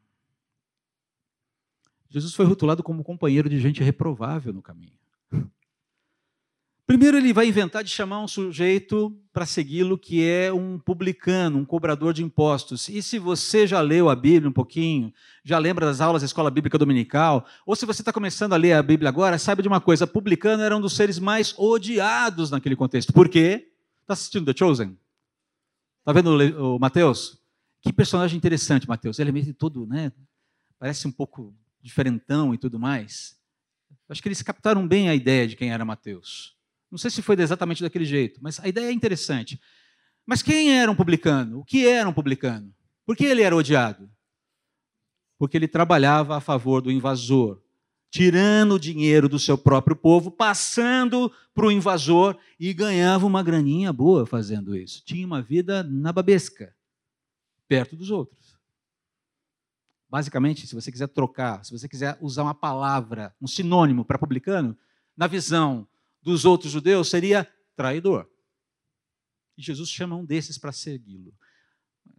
[2.09, 5.02] Jesus foi rotulado como companheiro de gente reprovável no caminho.
[6.85, 11.63] Primeiro, ele vai inventar de chamar um sujeito para segui-lo que é um publicano, um
[11.63, 12.89] cobrador de impostos.
[12.89, 15.13] E se você já leu a Bíblia um pouquinho,
[15.45, 18.73] já lembra das aulas da escola bíblica dominical, ou se você está começando a ler
[18.73, 22.75] a Bíblia agora, saiba de uma coisa: publicano era um dos seres mais odiados naquele
[22.75, 23.13] contexto.
[23.13, 23.71] Por quê?
[24.01, 24.97] Está assistindo The Chosen?
[25.99, 26.31] Está vendo
[26.75, 27.39] o, Mateus?
[27.81, 29.19] Que personagem interessante, Mateus.
[29.19, 30.11] Ele é meio todo, né?
[30.77, 33.37] Parece um pouco diferentão e tudo mais.
[34.09, 36.53] Acho que eles captaram bem a ideia de quem era Mateus.
[36.93, 39.59] Não sei se foi exatamente daquele jeito, mas a ideia é interessante.
[40.27, 41.61] Mas quem era um publicano?
[41.61, 42.71] O que era um publicano?
[43.03, 44.07] Por que ele era odiado?
[45.39, 47.59] Porque ele trabalhava a favor do invasor
[48.11, 53.91] tirando o dinheiro do seu próprio povo, passando para o invasor e ganhava uma graninha
[53.91, 55.01] boa fazendo isso.
[55.03, 56.75] Tinha uma vida nababesca,
[57.67, 58.55] perto dos outros.
[60.07, 64.77] Basicamente, se você quiser trocar, se você quiser usar uma palavra, um sinônimo para publicano,
[65.17, 65.87] na visão
[66.23, 68.27] dos outros judeus seria traidor.
[69.57, 71.33] E Jesus chama um desses para segui-lo.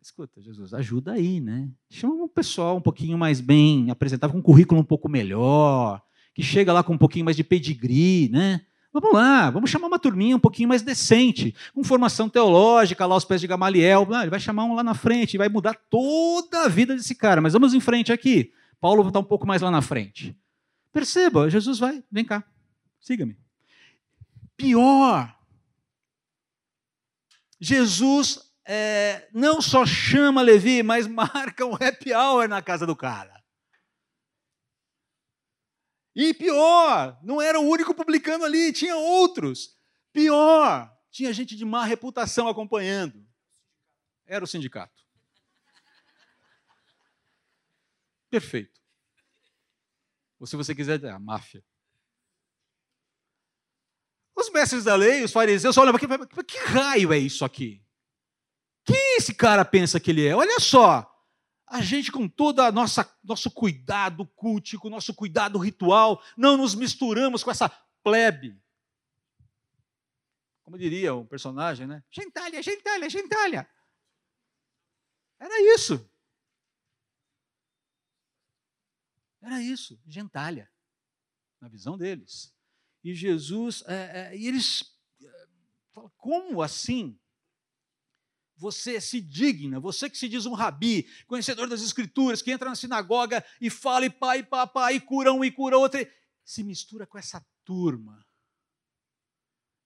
[0.01, 1.69] Escuta, Jesus, ajuda aí, né?
[1.91, 6.03] Chama um pessoal um pouquinho mais bem apresentado, com um currículo um pouco melhor,
[6.35, 8.61] que chega lá com um pouquinho mais de pedigree, né?
[8.93, 13.25] Vamos lá, vamos chamar uma turminha um pouquinho mais decente, com formação teológica lá aos
[13.25, 14.07] pés de Gamaliel.
[14.13, 17.41] Ah, ele vai chamar um lá na frente, vai mudar toda a vida desse cara.
[17.41, 18.53] Mas vamos em frente aqui.
[18.81, 20.37] Paulo estar um pouco mais lá na frente.
[20.93, 22.45] Perceba, Jesus vai, vem cá,
[23.01, 23.44] siga-me.
[24.57, 25.35] Pior,
[27.61, 33.43] Jesus é, não só chama Levi, mas marca um happy hour na casa do cara.
[36.15, 39.77] E pior, não era o único publicano ali, tinha outros.
[40.13, 43.27] Pior, tinha gente de má reputação acompanhando.
[44.27, 45.03] Era o sindicato.
[48.31, 48.81] Perfeito.
[50.39, 51.65] Ou se você quiser, a máfia.
[54.45, 56.07] Os mestres da lei, os fariseus, olham aqui,
[56.45, 57.83] que raio é isso aqui?
[58.85, 60.37] Quem esse cara pensa que ele é?
[60.37, 61.11] Olha só,
[61.67, 67.51] a gente, com todo o nosso cuidado cultico, nosso cuidado ritual, não nos misturamos com
[67.51, 67.71] essa
[68.03, 68.63] plebe.
[70.63, 72.05] Como diria um personagem, né?
[72.11, 73.71] Gentalha, gentalha, gentalha.
[75.41, 76.11] Era isso.
[79.41, 80.71] Era isso, gentalha,
[81.61, 82.54] na visão deles.
[83.05, 84.83] E Jesus, é, é, e eles
[85.23, 85.47] é,
[85.93, 87.21] falam, como assim?
[88.57, 92.75] Você se digna, você que se diz um rabi, conhecedor das escrituras, que entra na
[92.75, 96.01] sinagoga e fala e pai, papai, e cura um e cura outro,
[96.43, 98.25] se mistura com essa turma.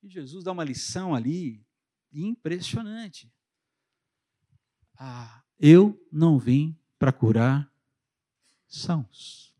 [0.01, 1.66] E Jesus dá uma lição ali
[2.12, 3.33] impressionante.
[4.97, 7.69] Ah, eu não vim para curar
[8.69, 9.53] sãos.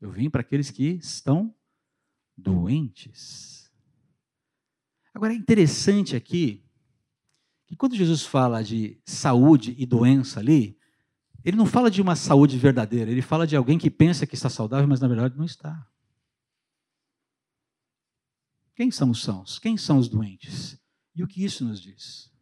[0.00, 1.54] Eu vim para aqueles que estão
[2.42, 3.70] doentes.
[5.14, 6.64] Agora é interessante aqui
[7.66, 10.78] que quando Jesus fala de saúde e doença ali,
[11.44, 14.48] ele não fala de uma saúde verdadeira, ele fala de alguém que pensa que está
[14.48, 15.86] saudável, mas na verdade não está.
[18.74, 19.58] Quem são os sãos?
[19.58, 20.78] Quem são os doentes?
[21.14, 22.32] E o que isso nos diz?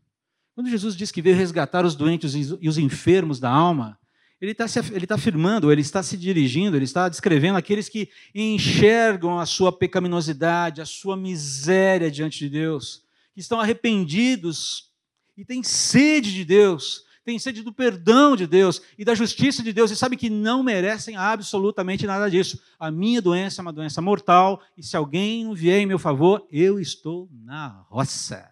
[0.55, 4.00] Quando Jesus diz que veio resgatar os doentes e os enfermos da alma,
[4.41, 9.39] ele está ele tá afirmando, ele está se dirigindo, ele está descrevendo aqueles que enxergam
[9.39, 14.91] a sua pecaminosidade, a sua miséria diante de Deus, que estão arrependidos
[15.37, 19.75] e têm sede de Deus, têm sede do perdão de Deus e da justiça de
[19.75, 22.63] Deus e sabem que não merecem absolutamente nada disso.
[22.79, 26.47] A minha doença é uma doença mortal e se alguém não vier em meu favor,
[26.51, 28.51] eu estou na roça.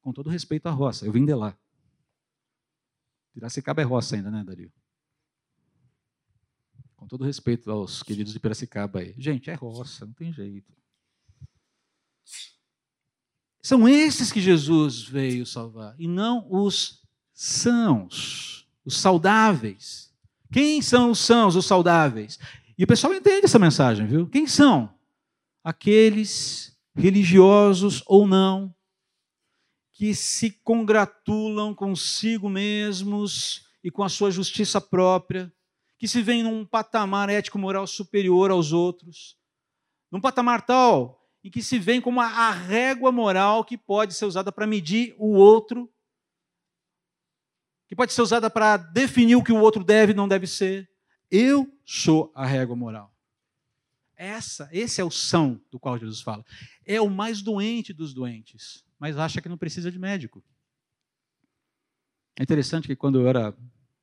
[0.00, 1.56] Com todo respeito à roça, eu vim de lá.
[3.32, 4.72] Piracicaba é roça ainda, né, Dario?
[6.96, 9.14] Com todo respeito aos queridos de Piracicaba aí.
[9.18, 10.72] Gente, é roça, não tem jeito.
[13.62, 17.02] São esses que Jesus veio salvar, e não os
[17.32, 20.12] sãos, os saudáveis.
[20.50, 22.38] Quem são os sãos, os saudáveis?
[22.76, 24.28] E o pessoal entende essa mensagem, viu?
[24.28, 24.92] Quem são?
[25.62, 28.74] Aqueles religiosos ou não,
[30.02, 35.52] que se congratulam consigo mesmos e com a sua justiça própria,
[35.96, 39.38] que se veem num patamar ético-moral superior aos outros,
[40.10, 44.50] num patamar tal em que se vê como a régua moral que pode ser usada
[44.50, 45.88] para medir o outro,
[47.86, 50.90] que pode ser usada para definir o que o outro deve e não deve ser.
[51.30, 53.11] Eu sou a régua moral.
[54.22, 56.44] Essa, esse é o são do qual Jesus fala.
[56.86, 60.44] É o mais doente dos doentes, mas acha que não precisa de médico.
[62.38, 63.52] É interessante que quando eu era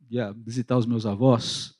[0.09, 1.79] ia visitar os meus avós,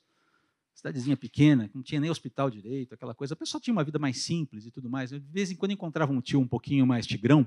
[0.74, 3.34] cidadezinha pequena, não tinha nem hospital direito, aquela coisa.
[3.34, 5.12] A pessoa tinha uma vida mais simples e tudo mais.
[5.12, 7.46] Eu, de vez em quando encontrava um tio um pouquinho mais tigrão,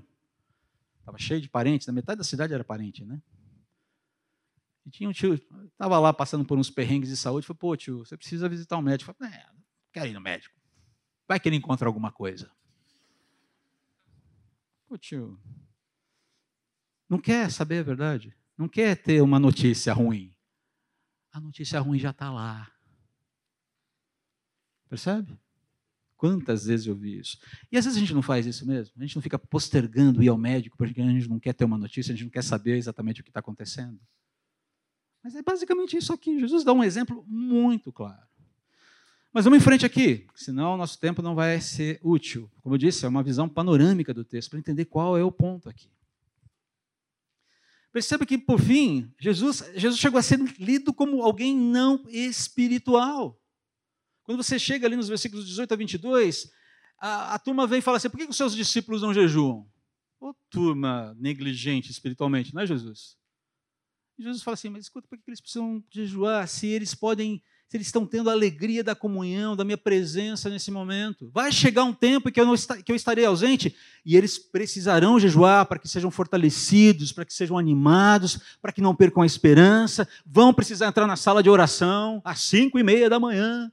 [1.00, 3.20] estava cheio de parentes, na metade da cidade era parente, né?
[4.86, 8.06] E tinha um tio, estava lá passando por uns perrengues de saúde, falou, pô tio,
[8.06, 9.10] você precisa visitar um médico.
[9.10, 10.62] Eu falei, é, não quero ir no médico.
[11.34, 12.51] Vai que ele encontra alguma coisa.
[14.88, 15.41] Pô tio,
[17.09, 18.38] não quer saber a verdade?
[18.55, 20.31] Não quer ter uma notícia ruim?
[21.31, 22.71] A notícia ruim já está lá.
[24.88, 25.36] Percebe?
[26.15, 27.39] Quantas vezes eu vi isso?
[27.71, 28.93] E às vezes a gente não faz isso mesmo.
[28.95, 31.79] A gente não fica postergando ir ao médico porque a gente não quer ter uma
[31.79, 33.99] notícia, a gente não quer saber exatamente o que está acontecendo.
[35.23, 36.39] Mas é basicamente isso aqui.
[36.39, 38.21] Jesus dá um exemplo muito claro.
[39.34, 42.51] Mas vamos em frente aqui, senão o nosso tempo não vai ser útil.
[42.61, 45.67] Como eu disse, é uma visão panorâmica do texto para entender qual é o ponto
[45.67, 45.89] aqui.
[47.91, 53.39] Perceba que, por fim, Jesus, Jesus chegou a ser lido como alguém não espiritual.
[54.23, 56.51] Quando você chega ali nos versículos 18 a 22,
[56.99, 59.67] a, a turma vem e fala assim: por que, que os seus discípulos não jejuam?
[60.19, 63.17] Ô turma negligente espiritualmente, não é Jesus?
[64.17, 67.43] Jesus fala assim: mas escuta, por que eles precisam jejuar se eles podem,
[67.74, 71.28] se eles estão tendo a alegria da comunhão, da minha presença nesse momento?
[71.34, 75.65] Vai chegar um tempo que eu, não que eu estarei ausente e eles precisarão jejuar
[75.65, 80.07] para que sejam fortalecidos, para que sejam animados, para que não percam a esperança.
[80.24, 83.71] Vão precisar entrar na sala de oração às cinco e meia da manhã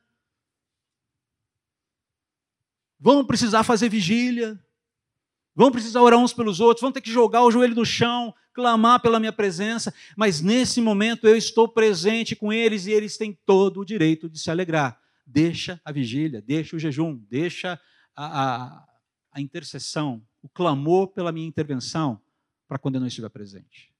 [3.00, 4.62] vão precisar fazer vigília,
[5.54, 9.00] vão precisar orar uns pelos outros, vão ter que jogar o joelho no chão, clamar
[9.00, 13.80] pela minha presença, mas nesse momento eu estou presente com eles e eles têm todo
[13.80, 15.00] o direito de se alegrar.
[15.26, 17.80] Deixa a vigília, deixa o jejum, deixa
[18.14, 18.88] a, a,
[19.32, 22.20] a intercessão, o clamor pela minha intervenção
[22.66, 23.92] para quando eu não estiver presente.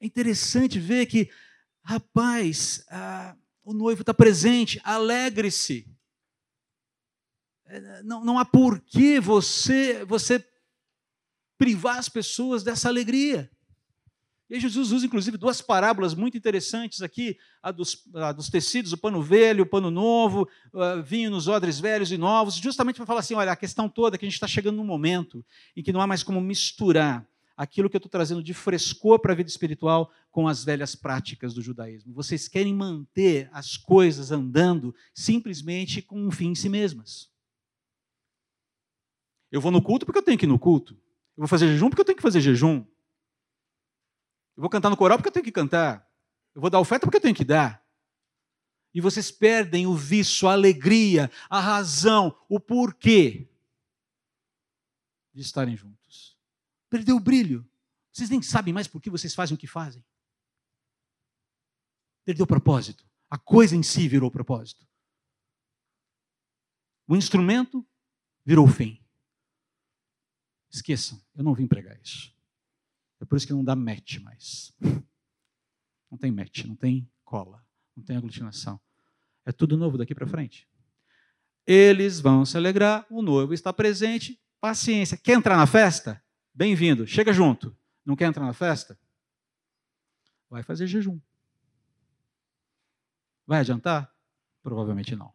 [0.00, 1.30] É interessante ver que,
[1.84, 5.86] rapaz, ah, o noivo está presente, alegre-se.
[7.66, 10.44] É, não, não há por que você, você
[11.62, 13.48] privar as pessoas dessa alegria.
[14.50, 18.98] E Jesus usa, inclusive, duas parábolas muito interessantes aqui: a dos, a dos tecidos, o
[18.98, 23.20] pano velho, o pano novo, uh, vinho nos odres velhos e novos, justamente para falar
[23.20, 25.46] assim: olha, a questão toda é que a gente está chegando num momento
[25.76, 27.24] em que não há mais como misturar
[27.56, 31.54] aquilo que eu estou trazendo de frescor para a vida espiritual com as velhas práticas
[31.54, 32.12] do judaísmo.
[32.12, 37.30] Vocês querem manter as coisas andando simplesmente com um fim em si mesmas.
[39.52, 41.00] Eu vou no culto porque eu tenho que ir no culto.
[41.42, 42.86] Eu vou fazer jejum porque eu tenho que fazer jejum.
[44.56, 46.08] Eu vou cantar no coral porque eu tenho que cantar.
[46.54, 47.84] Eu vou dar oferta porque eu tenho que dar.
[48.94, 53.48] E vocês perdem o vício, a alegria, a razão, o porquê
[55.34, 56.38] de estarem juntos.
[56.88, 57.68] Perdeu o brilho.
[58.12, 60.04] Vocês nem sabem mais por que vocês fazem o que fazem.
[62.24, 63.04] Perdeu o propósito.
[63.28, 64.86] A coisa em si virou propósito.
[67.08, 67.84] O instrumento
[68.44, 69.01] virou o fim.
[70.72, 72.34] Esqueçam, eu não vim pregar isso.
[73.20, 74.72] É por isso que não dá match mais.
[76.10, 77.66] Não tem match, não tem cola,
[77.96, 78.78] não tem aglutinação.
[79.46, 80.68] É tudo novo daqui para frente.
[81.66, 85.16] Eles vão se alegrar, o noivo está presente, paciência.
[85.16, 86.22] Quer entrar na festa?
[86.52, 87.74] Bem-vindo, chega junto.
[88.04, 89.00] Não quer entrar na festa?
[90.50, 91.18] Vai fazer jejum.
[93.46, 94.14] Vai adiantar?
[94.62, 95.32] Provavelmente não.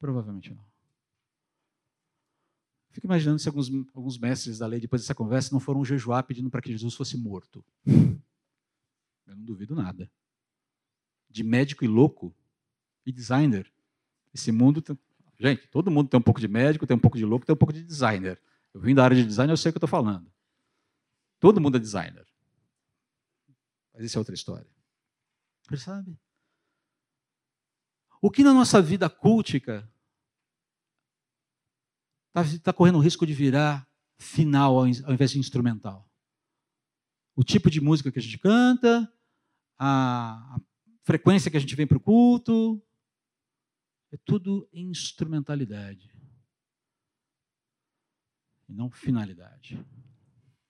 [0.00, 0.65] Provavelmente não.
[3.06, 6.60] Imaginando se alguns, alguns mestres da lei, depois dessa conversa, não foram jejuar pedindo para
[6.60, 7.64] que Jesus fosse morto.
[7.86, 10.10] Eu não duvido nada.
[11.30, 12.34] De médico e louco
[13.06, 13.72] e designer.
[14.34, 14.82] Esse mundo.
[14.82, 14.98] Tem...
[15.38, 17.58] Gente, todo mundo tem um pouco de médico, tem um pouco de louco, tem um
[17.58, 18.42] pouco de designer.
[18.74, 20.28] Eu vim da área de design, eu sei o que eu estou falando.
[21.38, 22.26] Todo mundo é designer.
[23.94, 24.68] Mas isso é outra história.
[25.68, 26.18] Percebe?
[28.20, 29.88] O que na nossa vida cultica
[32.36, 36.10] está tá correndo o risco de virar final ao invés de instrumental.
[37.34, 39.10] O tipo de música que a gente canta,
[39.78, 40.60] a, a
[41.02, 42.82] frequência que a gente vem para o culto,
[44.12, 46.10] é tudo instrumentalidade.
[48.68, 49.84] E não finalidade.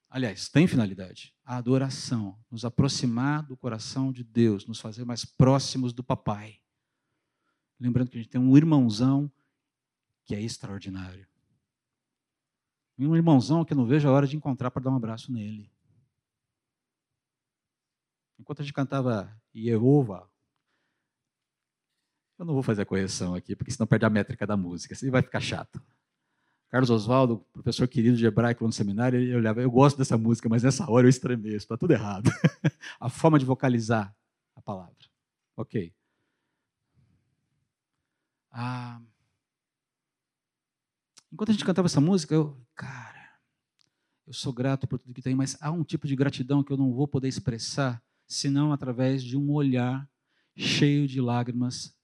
[0.08, 1.34] Aliás, tem finalidade.
[1.44, 6.60] A adoração, nos aproximar do coração de Deus, nos fazer mais próximos do papai.
[7.78, 9.30] Lembrando que a gente tem um irmãozão
[10.24, 11.26] que é extraordinário.
[12.98, 15.30] E um irmãozão que eu não vejo a hora de encontrar para dar um abraço
[15.30, 15.70] nele.
[18.38, 20.30] Enquanto a gente cantava Yehova,
[22.38, 25.12] eu não vou fazer a correção aqui, porque senão perde a métrica da música, senão
[25.12, 25.82] vai ficar chato.
[26.68, 30.62] Carlos Oswaldo, professor querido de hebraico no seminário, ele olhava, eu gosto dessa música, mas
[30.62, 32.30] nessa hora eu estremeço, está tudo errado.
[33.00, 34.14] a forma de vocalizar
[34.54, 34.94] a palavra.
[35.56, 35.94] Ok.
[38.50, 39.00] Ah,
[41.32, 43.40] Enquanto a gente cantava essa música, eu, cara,
[44.26, 46.76] eu sou grato por tudo que tem, mas há um tipo de gratidão que eu
[46.76, 50.08] não vou poder expressar senão através de um olhar
[50.54, 51.96] cheio de lágrimas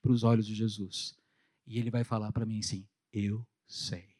[0.00, 1.18] para os olhos de Jesus.
[1.66, 4.14] E ele vai falar para mim assim: Eu sei.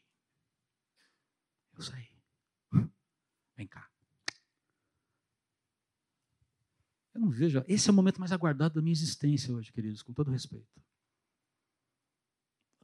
[1.73, 2.09] Eu sei.
[3.55, 3.89] Vem cá.
[7.13, 7.63] Eu não vejo.
[7.67, 10.81] Esse é o momento mais aguardado da minha existência hoje, queridos, com todo respeito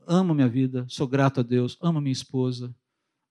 [0.07, 2.75] amo minha vida, sou grato a Deus, amo minha esposa,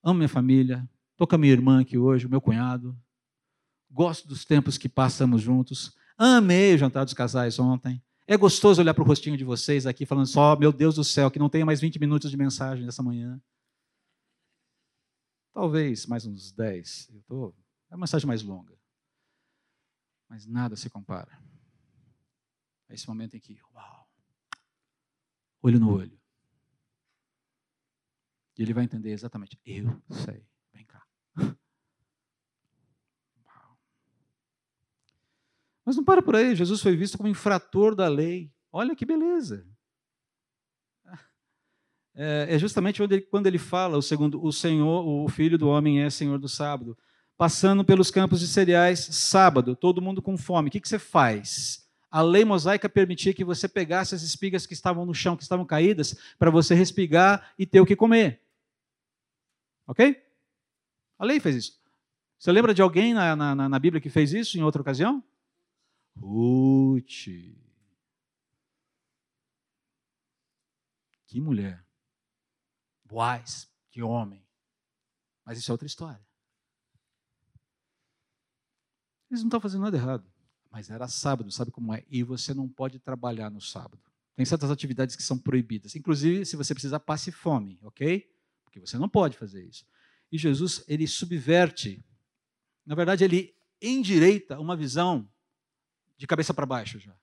[0.03, 2.98] amo minha família, estou com a minha irmã aqui hoje, o meu cunhado,
[3.90, 8.03] gosto dos tempos que passamos juntos, amei o jantar dos casais ontem.
[8.26, 11.30] É gostoso olhar para o rostinho de vocês aqui falando só, meu Deus do céu,
[11.30, 13.40] que não tenha mais 20 minutos de mensagem nessa manhã.
[15.53, 17.11] Talvez mais uns 10.
[17.12, 17.55] Eu tô,
[17.90, 18.78] é uma mensagem mais longa.
[20.28, 21.38] Mas nada se compara.
[22.88, 24.09] É esse momento em que, uau,
[25.62, 26.21] olho no olho.
[28.59, 29.59] E ele vai entender exatamente.
[29.64, 30.44] Eu sei.
[30.72, 31.03] Vem cá.
[35.84, 36.55] Mas não para por aí.
[36.55, 38.53] Jesus foi visto como infrator da lei.
[38.70, 39.66] Olha que beleza.
[42.14, 46.03] É, é justamente ele, quando ele fala, o segundo, o Senhor, o Filho do Homem
[46.03, 46.94] é Senhor do sábado.
[47.38, 50.68] Passando pelos campos de cereais, sábado, todo mundo com fome.
[50.68, 51.88] O que, que você faz?
[52.11, 55.64] A lei mosaica permitia que você pegasse as espigas que estavam no chão, que estavam
[55.64, 58.41] caídas, para você respigar e ter o que comer.
[59.87, 60.22] Ok?
[61.18, 61.83] A lei fez isso.
[62.39, 65.22] Você lembra de alguém na, na, na Bíblia que fez isso em outra ocasião?
[66.16, 67.28] Ruth.
[71.26, 71.85] Que mulher.
[73.05, 73.70] Boaz.
[73.91, 74.45] Que homem.
[75.45, 76.20] Mas isso é outra história.
[79.30, 80.30] Eles não estão fazendo nada errado.
[80.70, 82.05] Mas era sábado, sabe como é?
[82.09, 84.03] E você não pode trabalhar no sábado.
[84.35, 85.95] Tem certas atividades que são proibidas.
[85.95, 88.32] Inclusive, se você precisar, passe fome, ok?
[88.72, 89.84] Porque você não pode fazer isso.
[90.30, 92.02] E Jesus, ele subverte,
[92.86, 95.28] na verdade, ele endireita uma visão
[96.16, 97.14] de cabeça para baixo já.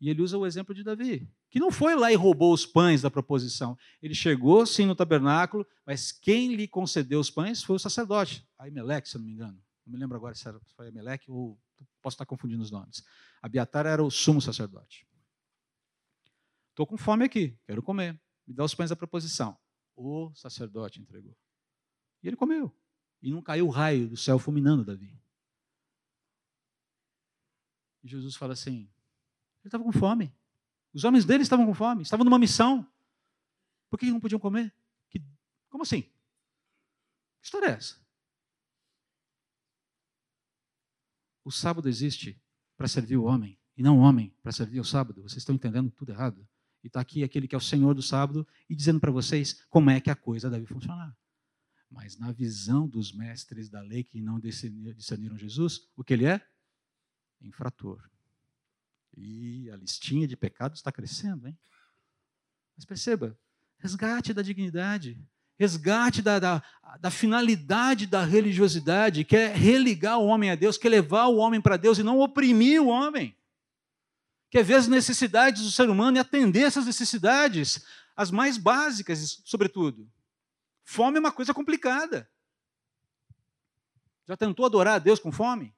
[0.00, 3.02] E ele usa o exemplo de Davi, que não foi lá e roubou os pães
[3.02, 3.76] da proposição.
[4.00, 9.08] Ele chegou sim no tabernáculo, mas quem lhe concedeu os pães foi o sacerdote, Aimeleque,
[9.08, 9.60] se eu não me engano.
[9.84, 10.44] Não me lembro agora se
[10.76, 11.58] foi Aimeleque ou
[12.00, 13.02] posso estar confundindo os nomes.
[13.42, 15.08] Abiatar era o sumo sacerdote.
[16.70, 18.20] Estou com fome aqui, quero comer.
[18.46, 19.58] Me dá os pães da proposição.
[19.96, 21.36] O sacerdote entregou.
[22.22, 22.72] E ele comeu.
[23.22, 25.18] E não caiu o raio do céu fulminando Davi.
[28.04, 28.88] E Jesus fala assim:
[29.60, 30.32] ele estava com fome.
[30.92, 32.86] Os homens dele estavam com fome, estavam numa missão.
[33.90, 34.72] Por que não podiam comer?
[35.10, 35.20] Que,
[35.68, 36.02] como assim?
[36.02, 38.00] Que história é essa?
[41.44, 42.40] O sábado existe
[42.76, 45.22] para servir o homem, e não o homem para servir o sábado.
[45.22, 46.46] Vocês estão entendendo tudo errado?
[46.82, 49.90] E está aqui aquele que é o Senhor do sábado e dizendo para vocês como
[49.90, 51.16] é que a coisa deve funcionar.
[51.90, 56.40] Mas na visão dos mestres da lei que não discerniram Jesus, o que ele é?
[57.40, 58.08] Infrator.
[59.16, 61.58] E a listinha de pecados está crescendo, hein?
[62.76, 63.38] Mas perceba,
[63.78, 65.18] resgate da dignidade,
[65.58, 66.62] resgate da, da,
[67.00, 71.36] da, finalidade da religiosidade, que é religar o homem a Deus, que é levar o
[71.36, 73.34] homem para Deus e não oprimir o homem
[74.56, 77.84] quer ver as necessidades do ser humano e atender essas necessidades,
[78.16, 80.10] as mais básicas, sobretudo.
[80.82, 82.26] Fome é uma coisa complicada.
[84.26, 85.76] Já tentou adorar a Deus com fome?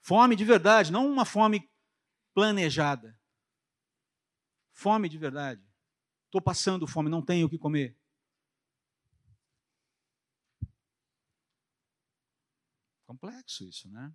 [0.00, 1.70] Fome de verdade, não uma fome
[2.32, 3.20] planejada.
[4.72, 5.62] Fome de verdade.
[6.24, 7.94] Estou passando fome, não tenho o que comer.
[13.04, 14.10] Complexo isso, né?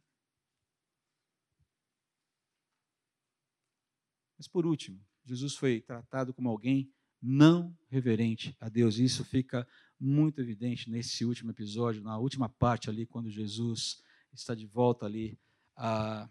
[4.42, 8.98] Mas por último, Jesus foi tratado como alguém não reverente a Deus.
[8.98, 9.68] E isso fica
[10.00, 14.02] muito evidente nesse último episódio, na última parte ali, quando Jesus
[14.34, 15.38] está de volta ali
[15.78, 16.28] na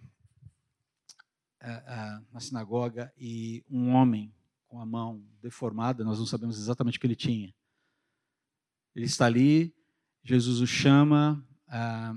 [2.41, 4.35] sinagoga e um homem
[4.67, 7.55] com a mão deformada, nós não sabemos exatamente o que ele tinha.
[8.93, 9.73] Ele está ali,
[10.25, 11.47] Jesus o chama,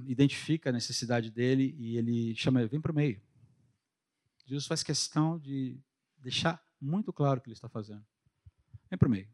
[0.07, 3.21] identifica a necessidade dele e ele chama ele, vem para o meio.
[4.45, 5.79] Jesus faz questão de
[6.17, 8.05] deixar muito claro o que ele está fazendo.
[8.89, 9.29] Vem para o meio.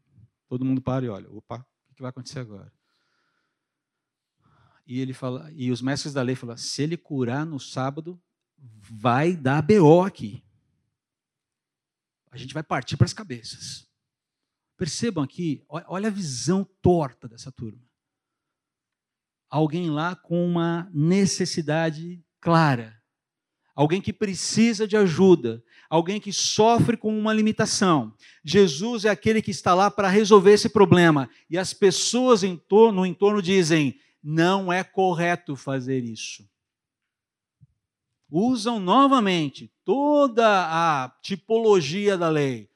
[0.48, 2.72] Todo mundo para e olha, opa, o que vai acontecer agora?
[4.86, 8.20] E ele fala, e os mestres da lei falam: se ele curar no sábado,
[8.58, 10.44] vai dar BO aqui.
[12.30, 13.88] A gente vai partir para as cabeças.
[14.76, 17.84] Percebam aqui, olha a visão torta dessa turma.
[19.48, 22.99] Alguém lá com uma necessidade clara
[23.74, 28.14] alguém que precisa de ajuda, alguém que sofre com uma limitação.
[28.44, 31.28] Jesus é aquele que está lá para resolver esse problema.
[31.48, 36.48] E as pessoas em torno, no entorno dizem: não é correto fazer isso.
[38.30, 42.70] Usam novamente toda a tipologia da lei,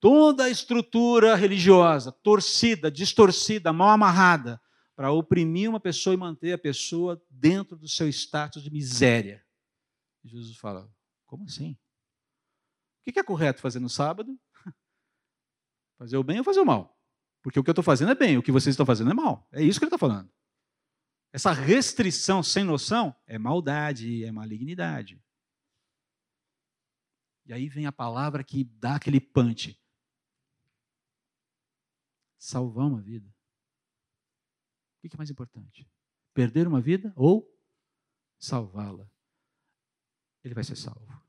[0.00, 4.58] toda a estrutura religiosa, torcida, distorcida, mal amarrada,
[4.94, 9.44] para oprimir uma pessoa e manter a pessoa dentro do seu status de miséria.
[10.24, 10.90] Jesus fala:
[11.26, 11.76] como assim?
[13.06, 14.38] O que é correto fazer no sábado?
[15.98, 16.96] Fazer o bem ou fazer o mal?
[17.42, 19.48] Porque o que eu estou fazendo é bem, o que vocês estão fazendo é mal.
[19.50, 20.32] É isso que ele está falando.
[21.32, 25.20] Essa restrição sem noção é maldade, é malignidade.
[27.44, 29.76] E aí vem a palavra que dá aquele punch.
[32.38, 33.32] Salvar uma vida.
[35.02, 35.88] O que é mais importante?
[36.32, 37.50] Perder uma vida ou
[38.38, 39.10] salvá-la?
[40.44, 41.20] Ele vai ser salvo.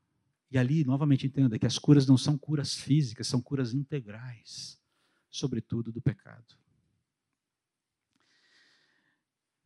[0.50, 4.80] E ali, novamente, entenda que as curas não são curas físicas, são curas integrais,
[5.28, 6.56] sobretudo do pecado.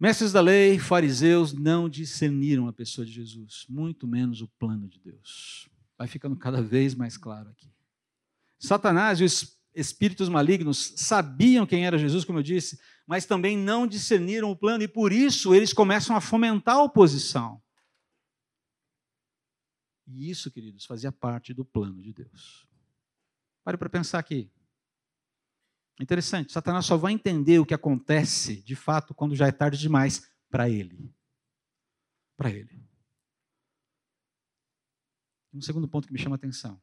[0.01, 4.99] Mestres da lei, fariseus, não discerniram a pessoa de Jesus, muito menos o plano de
[5.01, 5.69] Deus.
[5.99, 7.71] Vai ficando cada vez mais claro aqui.
[8.59, 13.87] Satanás e os espíritos malignos sabiam quem era Jesus, como eu disse, mas também não
[13.87, 17.63] discerniram o plano e por isso eles começam a fomentar a oposição.
[20.07, 22.69] E isso, queridos, fazia parte do plano de Deus.
[23.65, 24.53] Pare para pensar aqui.
[25.99, 30.31] Interessante, Satanás só vai entender o que acontece, de fato, quando já é tarde demais
[30.51, 31.11] para ele.
[32.37, 32.87] Para ele.
[35.53, 36.79] Um segundo ponto que me chama a atenção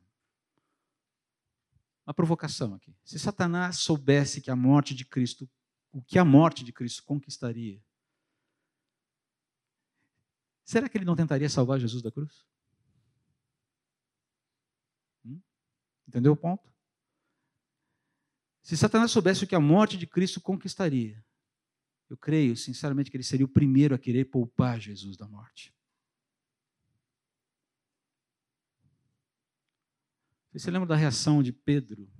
[2.05, 2.95] uma provocação aqui.
[3.03, 5.49] Se Satanás soubesse que a morte de Cristo,
[5.95, 7.81] o que a morte de Cristo conquistaria,
[10.65, 12.45] será que ele não tentaria salvar Jesus da cruz?
[15.23, 15.41] Hum?
[16.05, 16.69] Entendeu o ponto?
[18.61, 21.23] Se Satanás soubesse o que a morte de Cristo conquistaria,
[22.09, 25.73] eu creio, sinceramente, que ele seria o primeiro a querer poupar Jesus da morte.
[30.51, 32.11] Você lembra da reação de Pedro,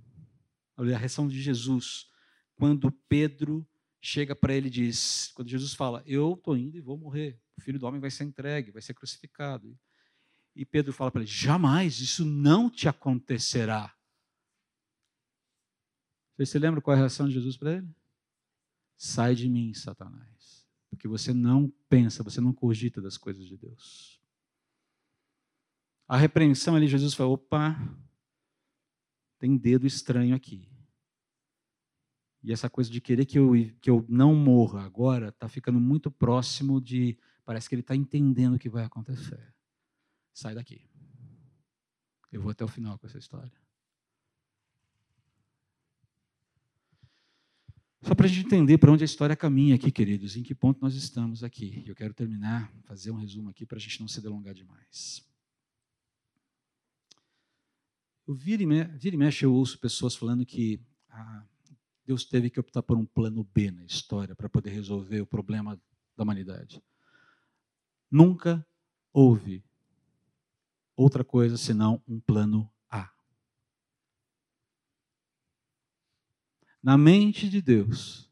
[0.78, 2.10] a reação de Jesus,
[2.56, 3.66] quando Pedro
[4.00, 7.60] chega para ele e diz, quando Jesus fala, eu estou indo e vou morrer, o
[7.60, 9.78] filho do homem vai ser entregue, vai ser crucificado.
[10.54, 13.94] E Pedro fala para ele, jamais, isso não te acontecerá.
[16.38, 17.88] Você lembra qual é a reação de Jesus para ele?
[18.96, 24.20] Sai de mim, Satanás, porque você não pensa, você não cogita das coisas de Deus.
[26.08, 27.76] A repreensão ali, Jesus falou: opa,
[29.38, 30.68] tem dedo estranho aqui.
[32.46, 36.12] E essa coisa de querer que eu, que eu não morra agora está ficando muito
[36.12, 37.18] próximo de.
[37.44, 39.52] Parece que ele está entendendo o que vai acontecer.
[40.32, 40.88] Sai daqui.
[42.30, 43.52] Eu vou até o final com essa história.
[48.00, 50.80] Só para a gente entender para onde a história caminha aqui, queridos, em que ponto
[50.80, 51.82] nós estamos aqui.
[51.84, 55.28] Eu quero terminar, fazer um resumo aqui para a gente não se delongar demais.
[58.24, 58.66] Eu vira e,
[58.98, 60.80] vira e mexe, eu ouço pessoas falando que
[61.10, 61.44] ah,
[62.06, 65.80] Deus teve que optar por um plano B na história para poder resolver o problema
[66.16, 66.82] da humanidade.
[68.10, 68.64] Nunca
[69.12, 69.64] houve
[70.96, 72.70] outra coisa senão um plano
[76.86, 78.30] na mente de Deus,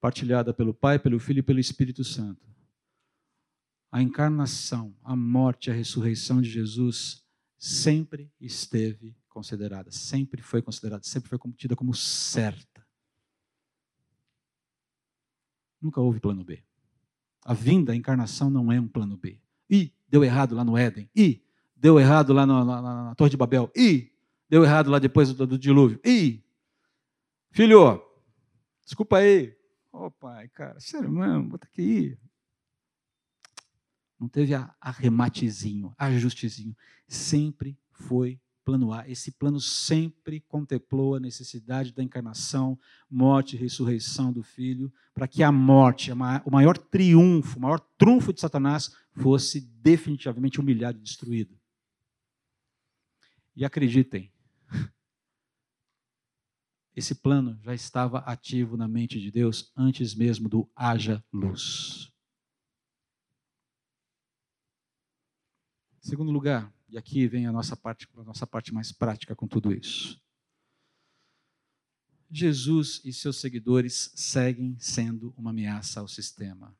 [0.00, 2.48] partilhada pelo Pai, pelo Filho e pelo Espírito Santo.
[3.92, 7.22] A encarnação, a morte, a ressurreição de Jesus
[7.58, 12.84] sempre esteve considerada, sempre foi considerada, sempre foi tida como certa.
[15.80, 16.60] Nunca houve plano B.
[17.44, 19.40] A vinda, a encarnação não é um plano B.
[19.70, 21.08] E deu errado lá no Éden.
[21.14, 21.40] E
[21.76, 23.70] deu errado lá na, na, na Torre de Babel.
[23.76, 24.12] E
[24.48, 26.00] deu errado lá depois do, do dilúvio.
[26.04, 26.42] E
[27.52, 28.02] Filho,
[28.84, 29.56] desculpa aí.
[29.92, 32.18] Ô oh, pai, cara, sério mesmo, bota aqui.
[34.18, 36.76] Não teve arrematezinho, ajustezinho.
[37.06, 39.08] Sempre foi plano A.
[39.08, 45.42] Esse plano sempre contemplou a necessidade da encarnação, morte e ressurreição do Filho, para que
[45.42, 51.58] a morte, o maior triunfo, o maior trunfo de Satanás, fosse definitivamente humilhado e destruído.
[53.56, 54.30] E acreditem,
[56.94, 62.12] esse plano já estava ativo na mente de Deus antes mesmo do haja luz.
[66.02, 69.72] Segundo lugar, e aqui vem a nossa parte, a nossa parte mais prática com tudo
[69.72, 70.20] isso.
[72.30, 76.76] Jesus e seus seguidores seguem sendo uma ameaça ao sistema.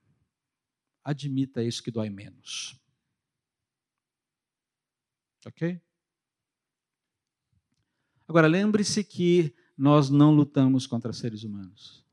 [1.03, 2.79] Admita isso que dói menos.
[5.47, 5.81] Ok?
[8.27, 12.05] Agora, lembre-se que nós não lutamos contra seres humanos.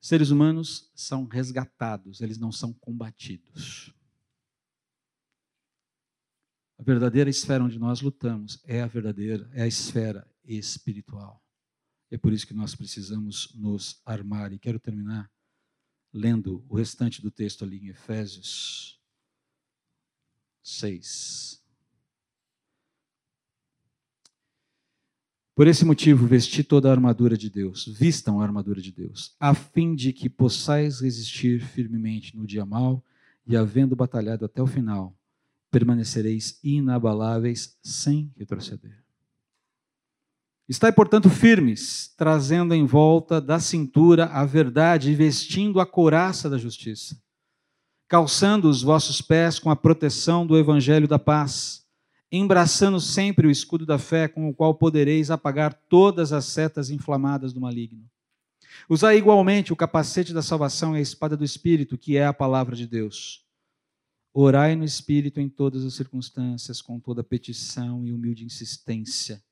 [0.00, 3.94] Seres humanos são resgatados, eles não são combatidos.
[6.82, 11.40] A verdadeira esfera onde nós lutamos é a verdadeira, é a esfera espiritual.
[12.10, 14.52] É por isso que nós precisamos nos armar.
[14.52, 15.30] E quero terminar
[16.12, 19.00] lendo o restante do texto ali em Efésios
[20.60, 21.62] 6.
[25.54, 29.54] Por esse motivo, vesti toda a armadura de Deus, vistam a armadura de Deus, a
[29.54, 33.04] fim de que possais resistir firmemente no dia mau
[33.46, 35.16] e, havendo batalhado até o final,
[35.72, 39.02] permanecereis inabaláveis sem retroceder.
[40.68, 46.56] Estai, portanto, firmes, trazendo em volta da cintura a verdade e vestindo a couraça da
[46.56, 47.20] justiça,
[48.06, 51.82] calçando os vossos pés com a proteção do evangelho da paz
[52.32, 57.52] embraçando sempre o escudo da fé, com o qual podereis apagar todas as setas inflamadas
[57.52, 58.08] do maligno.
[58.88, 62.74] Usai igualmente o capacete da salvação e a espada do Espírito, que é a palavra
[62.74, 63.44] de Deus.
[64.32, 69.42] Orai no Espírito em todas as circunstâncias, com toda petição e humilde insistência.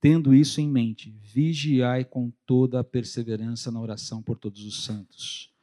[0.00, 5.54] Tendo isso em mente, vigiai com toda a perseverança na oração por todos os santos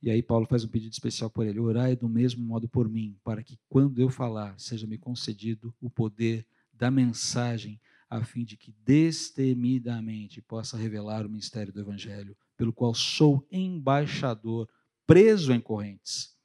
[0.00, 3.16] e aí Paulo faz um pedido especial por ele: orai do mesmo modo por mim,
[3.24, 8.72] para que quando eu falar, seja-me concedido o poder da mensagem, a fim de que
[8.84, 14.68] destemidamente possa revelar o mistério do evangelho, pelo qual sou embaixador,
[15.06, 16.36] preso em correntes.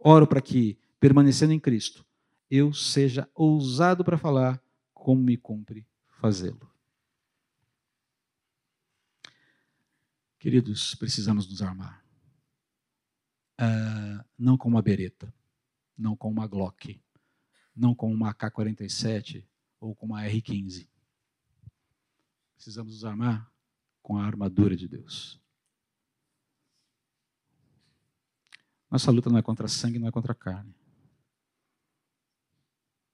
[0.00, 2.04] Oro para que, permanecendo em Cristo,
[2.50, 6.68] eu seja ousado para falar como me cumpre fazê-lo.
[10.38, 12.02] Queridos, precisamos nos armar
[13.60, 15.32] uh, não com uma bereta,
[15.96, 17.00] não com uma Glock,
[17.76, 19.44] não com uma AK-47
[19.78, 20.88] ou com uma R-15.
[22.54, 23.50] Precisamos nos armar
[24.02, 25.39] com a armadura de Deus.
[28.90, 30.74] Nossa luta não é contra sangue, não é contra carne.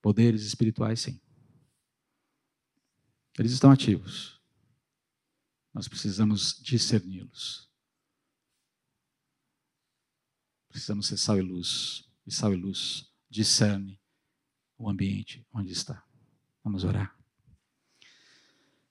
[0.01, 1.19] Poderes espirituais, sim.
[3.37, 4.41] Eles estão ativos.
[5.73, 7.69] Nós precisamos discerni-los.
[10.69, 12.09] Precisamos ser sal e luz.
[12.25, 13.99] E sal e luz discerne
[14.77, 16.03] o ambiente onde está.
[16.63, 17.15] Vamos orar.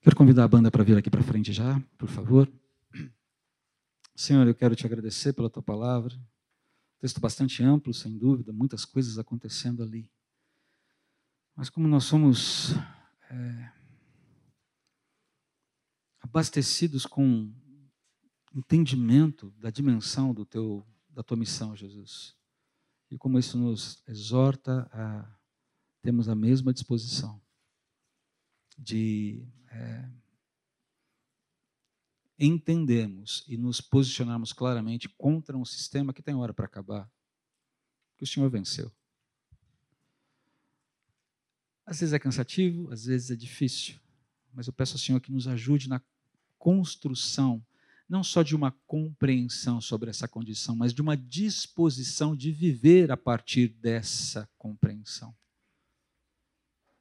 [0.00, 2.48] Quero convidar a banda para vir aqui para frente já, por favor.
[4.14, 6.16] Senhor, eu quero te agradecer pela tua palavra.
[7.06, 10.10] Texto bastante amplo, sem dúvida, muitas coisas acontecendo ali.
[11.54, 12.72] Mas como nós somos
[13.30, 13.72] é,
[16.18, 17.54] abastecidos com
[18.52, 22.36] entendimento da dimensão do teu, da tua missão, Jesus,
[23.08, 25.32] e como isso nos exorta a
[26.02, 27.40] termos a mesma disposição
[28.76, 30.10] de é,
[32.38, 37.10] entendermos e nos posicionarmos claramente contra um sistema que tem hora para acabar,
[38.16, 38.92] que o Senhor venceu.
[41.84, 43.98] Às vezes é cansativo, às vezes é difícil,
[44.52, 46.02] mas eu peço ao Senhor que nos ajude na
[46.58, 47.64] construção,
[48.08, 53.16] não só de uma compreensão sobre essa condição, mas de uma disposição de viver a
[53.16, 55.34] partir dessa compreensão.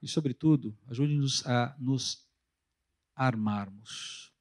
[0.01, 2.27] E, sobretudo, ajude-nos a nos
[3.15, 4.34] armarmos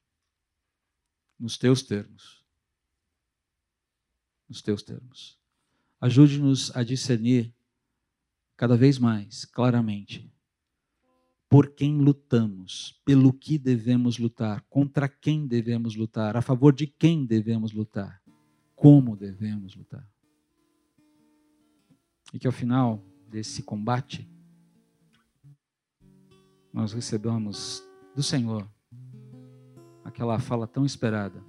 [1.39, 2.45] nos teus termos.
[4.49, 5.39] Nos teus termos.
[6.01, 7.55] Ajude-nos a discernir
[8.57, 10.31] cada vez mais claramente
[11.55, 17.25] por quem lutamos, pelo que devemos lutar, contra quem devemos lutar, a favor de quem
[17.25, 18.21] devemos lutar,
[18.75, 20.05] como devemos lutar.
[22.33, 24.29] E que ao final desse combate,
[26.73, 27.85] nós recebamos
[28.17, 28.69] do Senhor
[30.05, 31.43] aquela fala tão esperada.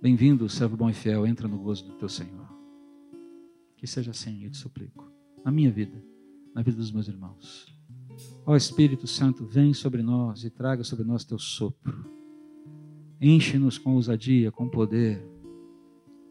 [0.00, 2.48] Bem-vindo, servo bom e fiel, entra no gozo do teu Senhor.
[3.76, 5.10] Que seja assim, eu te suplico,
[5.44, 6.02] na minha vida
[6.58, 7.72] na vida dos meus irmãos.
[8.44, 12.04] Ó Espírito Santo, vem sobre nós e traga sobre nós teu sopro.
[13.20, 15.24] Enche-nos com ousadia, com poder.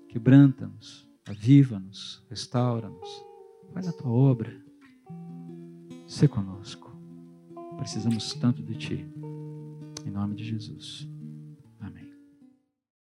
[0.10, 3.26] Quebranta-nos, aviva-nos, restaura-nos.
[3.74, 4.54] Faz a tua obra.
[6.06, 6.87] Sê conosco.
[7.78, 9.06] Precisamos tanto de ti.
[10.06, 11.08] Em nome de Jesus.